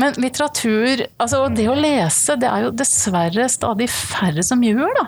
men 0.00 0.16
litteratur 0.20 1.04
altså 1.20 1.42
Det 1.52 1.66
å 1.68 1.74
lese, 1.76 2.36
det 2.40 2.48
er 2.48 2.64
jo 2.66 2.72
dessverre 2.76 3.46
stadig 3.50 3.88
færre 3.90 4.42
som 4.46 4.62
gjør. 4.64 4.90
da. 4.96 5.06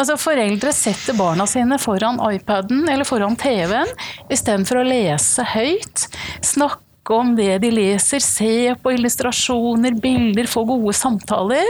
Altså 0.00 0.16
Foreldre 0.20 0.72
setter 0.74 1.16
barna 1.18 1.46
sine 1.48 1.78
foran 1.80 2.20
iPaden 2.32 2.86
eller 2.90 3.06
foran 3.08 3.36
TV-en 3.40 3.90
istedenfor 4.36 4.82
å 4.82 4.88
lese 4.88 5.44
høyt. 5.54 6.08
Snakke 6.44 6.80
om 7.12 7.34
det 7.36 7.58
de 7.60 7.68
leser, 7.68 8.22
se 8.24 8.72
på 8.80 8.94
illustrasjoner, 8.94 9.96
bilder, 10.00 10.46
få 10.48 10.62
gode 10.68 10.94
samtaler. 10.96 11.66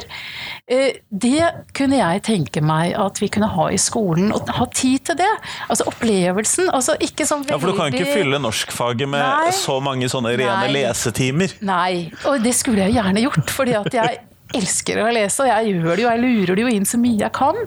Eh, 0.71 1.01
det 1.11 1.49
kunne 1.75 1.99
jeg 1.99 2.23
tenke 2.29 2.63
meg 2.63 2.95
at 2.99 3.19
vi 3.23 3.29
kunne 3.35 3.49
ha 3.51 3.67
i 3.75 3.81
skolen, 3.83 4.31
og 4.35 4.53
ha 4.55 4.67
tid 4.71 5.09
til 5.11 5.19
det. 5.19 5.33
Altså 5.67 5.89
opplevelsen. 5.91 6.71
Altså 6.71 6.95
ikke 7.03 7.27
sånn 7.27 7.43
veldig 7.43 7.57
Ja, 7.57 7.63
For 7.65 7.75
du 7.75 7.81
kan 7.81 7.91
ikke 7.91 8.15
fylle 8.15 8.39
norskfaget 8.43 9.11
med 9.11 9.25
Nei. 9.27 9.57
så 9.59 9.81
mange 9.83 10.11
sånne 10.13 10.37
rene 10.39 10.69
Nei. 10.69 10.77
lesetimer. 10.79 11.57
Nei, 11.67 12.13
og 12.31 12.39
det 12.47 12.55
skulle 12.55 12.87
jeg 12.87 12.97
gjerne 13.01 13.27
gjort, 13.27 13.51
fordi 13.59 13.77
at 13.81 13.99
jeg 13.99 14.23
elsker 14.59 15.01
å 15.03 15.11
lese, 15.15 15.45
og 15.45 15.51
jeg 15.51 15.75
gjør 15.75 15.93
det 15.93 16.05
jo, 16.05 16.11
jeg 16.11 16.23
lurer 16.23 16.55
det 16.55 16.65
jo 16.65 16.73
inn 16.73 16.89
så 16.89 17.01
mye 17.01 17.23
jeg 17.25 17.35
kan 17.35 17.59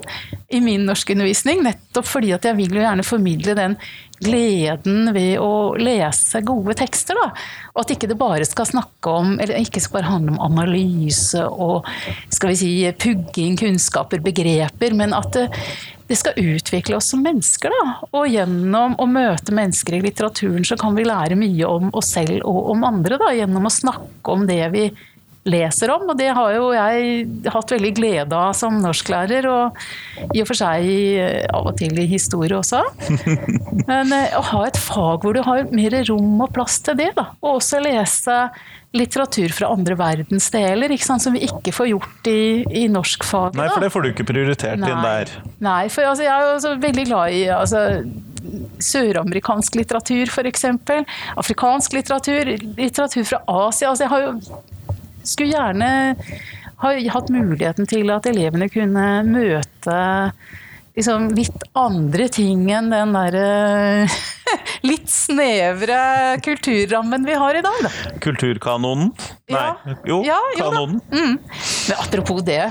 i 0.48 0.60
min 0.64 0.86
norskundervisning, 0.88 1.62
nettopp 1.66 2.08
fordi 2.08 2.32
at 2.36 2.46
jeg 2.48 2.56
vil 2.58 2.78
jo 2.78 2.84
gjerne 2.84 3.04
formidle 3.06 3.56
den 3.58 3.76
gleden 4.24 5.12
ved 5.14 5.36
å 5.42 5.76
lese 5.78 6.40
gode 6.46 6.74
tekster, 6.78 7.18
da. 7.18 7.28
Og 7.74 7.82
at 7.84 7.92
ikke 7.94 8.08
det 8.10 8.18
bare 8.18 8.46
skal 8.48 8.66
snakke 8.70 9.12
om, 9.12 9.36
eller 9.38 9.60
ikke 9.60 9.82
skal 9.82 10.00
bare 10.00 10.12
handle 10.14 10.34
om 10.34 10.42
analyse 10.48 11.44
og 11.46 11.86
skal 12.34 12.52
vi 12.52 12.58
si 12.58 12.72
pugging, 12.98 13.58
kunnskaper, 13.60 14.22
begreper, 14.24 14.96
men 14.98 15.14
at 15.16 15.30
det, 15.36 15.46
det 16.08 16.16
skal 16.16 16.40
utvikle 16.40 16.96
oss 16.96 17.12
som 17.12 17.22
mennesker, 17.24 17.74
da. 17.74 18.08
Og 18.16 18.30
gjennom 18.32 18.96
å 18.98 19.06
møte 19.10 19.54
mennesker 19.54 19.98
i 19.98 20.02
litteraturen, 20.08 20.64
så 20.66 20.78
kan 20.80 20.96
vi 20.96 21.06
lære 21.06 21.38
mye 21.38 21.68
om 21.68 21.92
oss 21.98 22.14
selv 22.16 22.40
og 22.48 22.72
om 22.72 22.88
andre, 22.88 23.20
da. 23.20 23.30
Gjennom 23.36 23.68
å 23.68 23.74
snakke 23.74 24.34
om 24.34 24.48
det 24.48 24.64
vi 24.74 24.88
leser 25.48 25.92
om, 25.94 26.06
og 26.12 26.18
det 26.18 26.30
har 26.36 26.54
jo 26.56 26.70
jeg 26.76 27.50
hatt 27.52 27.74
veldig 27.74 27.92
glede 27.96 28.38
av 28.38 28.54
som 28.56 28.78
norsklærer, 28.82 29.48
og 29.50 29.78
i 30.34 30.42
og 30.42 30.48
for 30.50 30.58
seg 30.58 30.88
av 31.54 31.70
og 31.70 31.78
til 31.80 31.98
i 31.98 32.08
historie 32.10 32.58
også. 32.58 32.82
Men 33.90 34.12
eh, 34.14 34.34
å 34.38 34.42
ha 34.52 34.64
et 34.68 34.80
fag 34.80 35.24
hvor 35.24 35.36
du 35.36 35.42
har 35.46 35.68
mer 35.74 35.96
rom 36.08 36.42
og 36.44 36.52
plass 36.54 36.80
til 36.84 36.98
det, 36.98 37.12
da. 37.18 37.30
Og 37.42 37.58
også 37.58 37.82
lese 37.84 38.42
litteratur 38.96 39.52
fra 39.52 39.68
andre 39.74 39.96
verdensdeler, 39.98 40.92
ikke 40.94 41.04
sant? 41.04 41.24
som 41.24 41.34
vi 41.36 41.44
ikke 41.44 41.74
får 41.76 41.90
gjort 41.90 42.30
i, 42.30 42.64
i 42.82 42.86
norskfaget. 42.92 43.58
Nei, 43.58 43.68
for 43.74 43.84
det 43.84 43.90
får 43.92 44.04
du 44.04 44.10
ikke 44.14 44.28
prioritert 44.30 44.80
inn 44.80 45.04
der. 45.04 45.34
Nei, 45.64 45.82
for 45.92 46.08
altså, 46.08 46.24
jeg 46.24 46.32
er 46.32 46.56
jo 46.56 46.72
veldig 46.80 47.04
glad 47.10 47.36
i 47.36 47.42
altså, 47.52 47.82
søramerikansk 48.80 49.76
litteratur, 49.76 50.32
f.eks. 50.32 50.66
Afrikansk 51.36 51.98
litteratur, 51.98 52.54
litteratur 52.78 53.28
fra 53.28 53.42
Asia. 53.44 53.92
Altså, 53.92 54.06
jeg 54.06 54.12
har 54.14 54.26
jo 54.26 54.64
skulle 55.28 55.54
gjerne 55.54 55.90
ha 56.78 56.94
hatt 57.14 57.30
muligheten 57.34 57.88
til 57.90 58.10
at 58.14 58.26
elevene 58.30 58.68
kunne 58.70 59.06
møte 59.26 59.98
liksom 60.98 61.28
litt 61.36 61.64
andre 61.78 62.26
ting 62.34 62.66
enn 62.74 62.90
den 62.90 63.14
derre 63.14 64.06
litt 64.88 65.10
snevre 65.10 65.98
kulturrammen 66.42 67.26
vi 67.26 67.36
har 67.38 67.58
i 67.58 67.62
dag, 67.66 67.80
da. 67.86 67.92
Kulturkanonen? 68.24 69.12
Nei. 69.50 69.64
Ja. 69.64 69.96
Jo, 70.06 70.20
Ja, 70.26 70.38
jo 70.58 70.70
kanonen. 70.70 71.00
Men 71.12 71.98
apropos 71.98 72.42
det, 72.46 72.62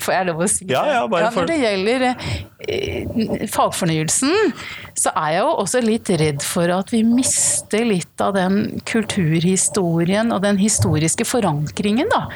får 0.00 0.14
jeg 0.14 0.26
lov 0.28 0.42
å 0.44 0.48
si 0.50 0.66
Ja, 0.70 0.82
ja, 0.90 1.06
bare 1.10 1.30
for- 1.30 1.44
Når 1.44 1.52
det 1.52 1.58
gjelder 1.62 2.04
eh, 2.08 3.46
fagfornyelsen, 3.52 4.52
så 4.94 5.12
er 5.14 5.32
jeg 5.36 5.40
jo 5.44 5.54
også 5.62 5.82
litt 5.84 6.10
redd 6.20 6.42
for 6.42 6.70
at 6.74 6.90
vi 6.94 7.02
mister 7.06 7.84
litt 7.84 8.20
av 8.24 8.34
den 8.34 8.80
kulturhistorien 8.86 10.32
og 10.34 10.42
den 10.42 10.56
historiske 10.62 11.26
forankringen, 11.28 12.08
da. 12.12 12.26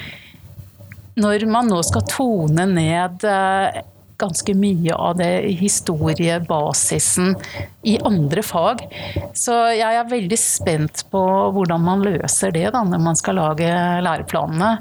Når 1.18 1.46
man 1.50 1.66
nå 1.70 1.80
skal 1.82 2.04
tone 2.06 2.66
ned 2.70 3.24
eh, 3.26 3.80
ganske 4.18 4.54
mye 4.58 4.94
av 4.98 5.16
det 5.20 5.30
historiebasisen 5.60 7.36
i 7.86 7.96
andre 8.06 8.42
fag. 8.42 8.82
Så 9.38 9.54
jeg 9.78 9.94
er 9.94 10.08
veldig 10.10 10.38
spent 10.38 11.04
på 11.12 11.22
hvordan 11.54 11.84
man 11.86 12.02
løser 12.02 12.50
det 12.54 12.72
da, 12.74 12.82
når 12.82 13.02
man 13.04 13.18
skal 13.18 13.38
lage 13.38 13.68
læreplanene. 14.02 14.72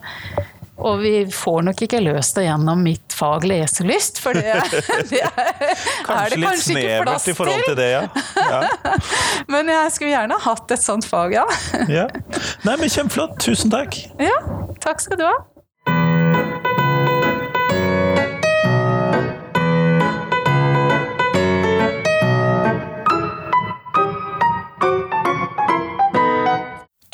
Og 0.78 1.00
vi 1.02 1.26
får 1.34 1.62
nok 1.66 1.82
ikke 1.88 2.00
løst 2.06 2.38
det 2.38 2.46
gjennom 2.46 2.84
mitt 2.86 3.14
fag 3.18 3.48
leselyst, 3.50 4.22
for 4.22 4.38
det, 4.38 4.54
det 5.12 5.24
er, 5.26 5.34
er 5.34 5.74
Kanskje 6.06 6.30
det 6.30 6.38
litt 6.38 6.48
kanskje 6.50 6.78
ikke 6.78 7.02
plass 7.02 7.26
snevert 7.26 7.28
i 7.28 7.36
forhold 7.40 7.66
til 7.66 7.78
det, 7.80 7.90
ja. 7.96 8.04
ja. 8.38 8.62
Men 9.54 9.74
jeg 9.74 9.96
skulle 9.96 10.14
gjerne 10.14 10.40
hatt 10.46 10.78
et 10.78 10.86
sånt 10.86 11.10
fag, 11.10 11.34
ja. 11.40 11.46
ja. 12.00 12.08
Nei, 12.68 12.78
men 12.78 12.90
kjempeflott. 12.92 13.40
Tusen 13.42 13.74
takk. 13.74 13.98
Ja, 14.22 14.38
takk 14.84 15.02
skal 15.02 15.22
du 15.22 15.26
ha. 15.26 15.38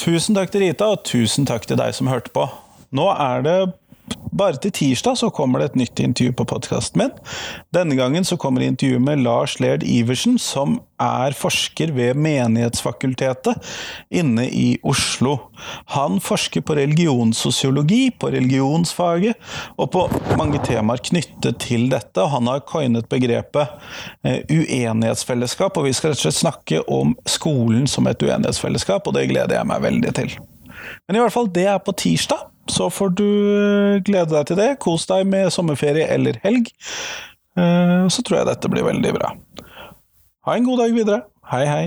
Tusen 0.04 0.36
takk 0.36 0.52
til 0.52 0.66
Rita, 0.66 0.90
og 0.92 1.06
tusen 1.08 1.48
takk 1.48 1.64
til 1.70 1.80
deg 1.80 1.96
som 1.96 2.12
hørte 2.12 2.34
på. 2.36 2.44
Nå 2.94 3.08
er 3.14 3.46
det 3.46 3.58
bare 4.34 4.58
til 4.58 4.74
tirsdag 4.74 5.18
så 5.20 5.30
kommer 5.34 5.62
det 5.62 5.72
et 5.72 5.76
nytt 5.84 6.00
intervju 6.02 6.34
på 6.38 6.46
podkasten 6.50 7.04
min. 7.04 7.12
Denne 7.76 7.96
gangen 7.98 8.26
så 8.26 8.38
kommer 8.42 8.66
intervjuet 8.66 9.04
med 9.04 9.22
Lars 9.22 9.60
Lerd 9.62 9.84
Iversen, 9.86 10.40
som 10.42 10.80
er 11.02 11.36
forsker 11.38 11.94
ved 11.94 12.18
Menighetsfakultetet 12.18 13.62
inne 14.10 14.48
i 14.50 14.80
Oslo. 14.90 15.36
Han 15.94 16.18
forsker 16.24 16.66
på 16.66 16.78
religionssosiologi, 16.80 18.08
på 18.20 18.32
religionsfaget, 18.34 19.38
og 19.78 19.92
på 19.94 20.08
mange 20.40 20.62
temaer 20.66 21.04
knyttet 21.06 21.62
til 21.62 21.86
dette. 21.94 22.26
Han 22.34 22.50
har 22.50 22.66
coinet 22.70 23.10
begrepet 23.12 23.76
eh, 24.26 24.42
uenighetsfellesskap, 24.50 25.78
og 25.78 25.90
vi 25.90 25.94
skal 25.94 26.14
rett 26.14 26.24
og 26.24 26.26
slett 26.28 26.42
snakke 26.42 26.82
om 26.90 27.14
skolen 27.30 27.86
som 27.90 28.10
et 28.10 28.26
uenighetsfellesskap, 28.26 29.06
og 29.06 29.20
det 29.20 29.30
gleder 29.30 29.60
jeg 29.60 29.70
meg 29.70 29.86
veldig 29.86 30.16
til. 30.18 30.34
Men 31.08 31.20
i 31.20 31.22
hvert 31.22 31.36
fall, 31.36 31.52
det 31.54 31.68
er 31.70 31.80
på 31.84 31.94
tirsdag. 31.96 32.50
Så 32.72 32.90
får 32.94 33.10
du 33.20 33.26
eh, 33.26 34.02
glede 34.08 34.32
deg 34.32 34.48
til 34.48 34.60
det. 34.60 34.70
Kos 34.84 35.06
deg 35.10 35.28
med 35.28 35.52
sommerferie 35.54 36.08
eller 36.14 36.40
helg. 36.46 36.70
Eh, 37.58 38.08
Så 38.08 38.24
tror 38.24 38.40
jeg 38.42 38.48
dette 38.54 38.70
blir 38.72 38.86
veldig 38.88 39.14
bra. 39.18 39.34
Ha 40.48 40.56
en 40.58 40.66
god 40.68 40.80
dag 40.84 40.94
videre. 40.96 41.22
Hei, 41.52 41.66
hei. 41.68 41.84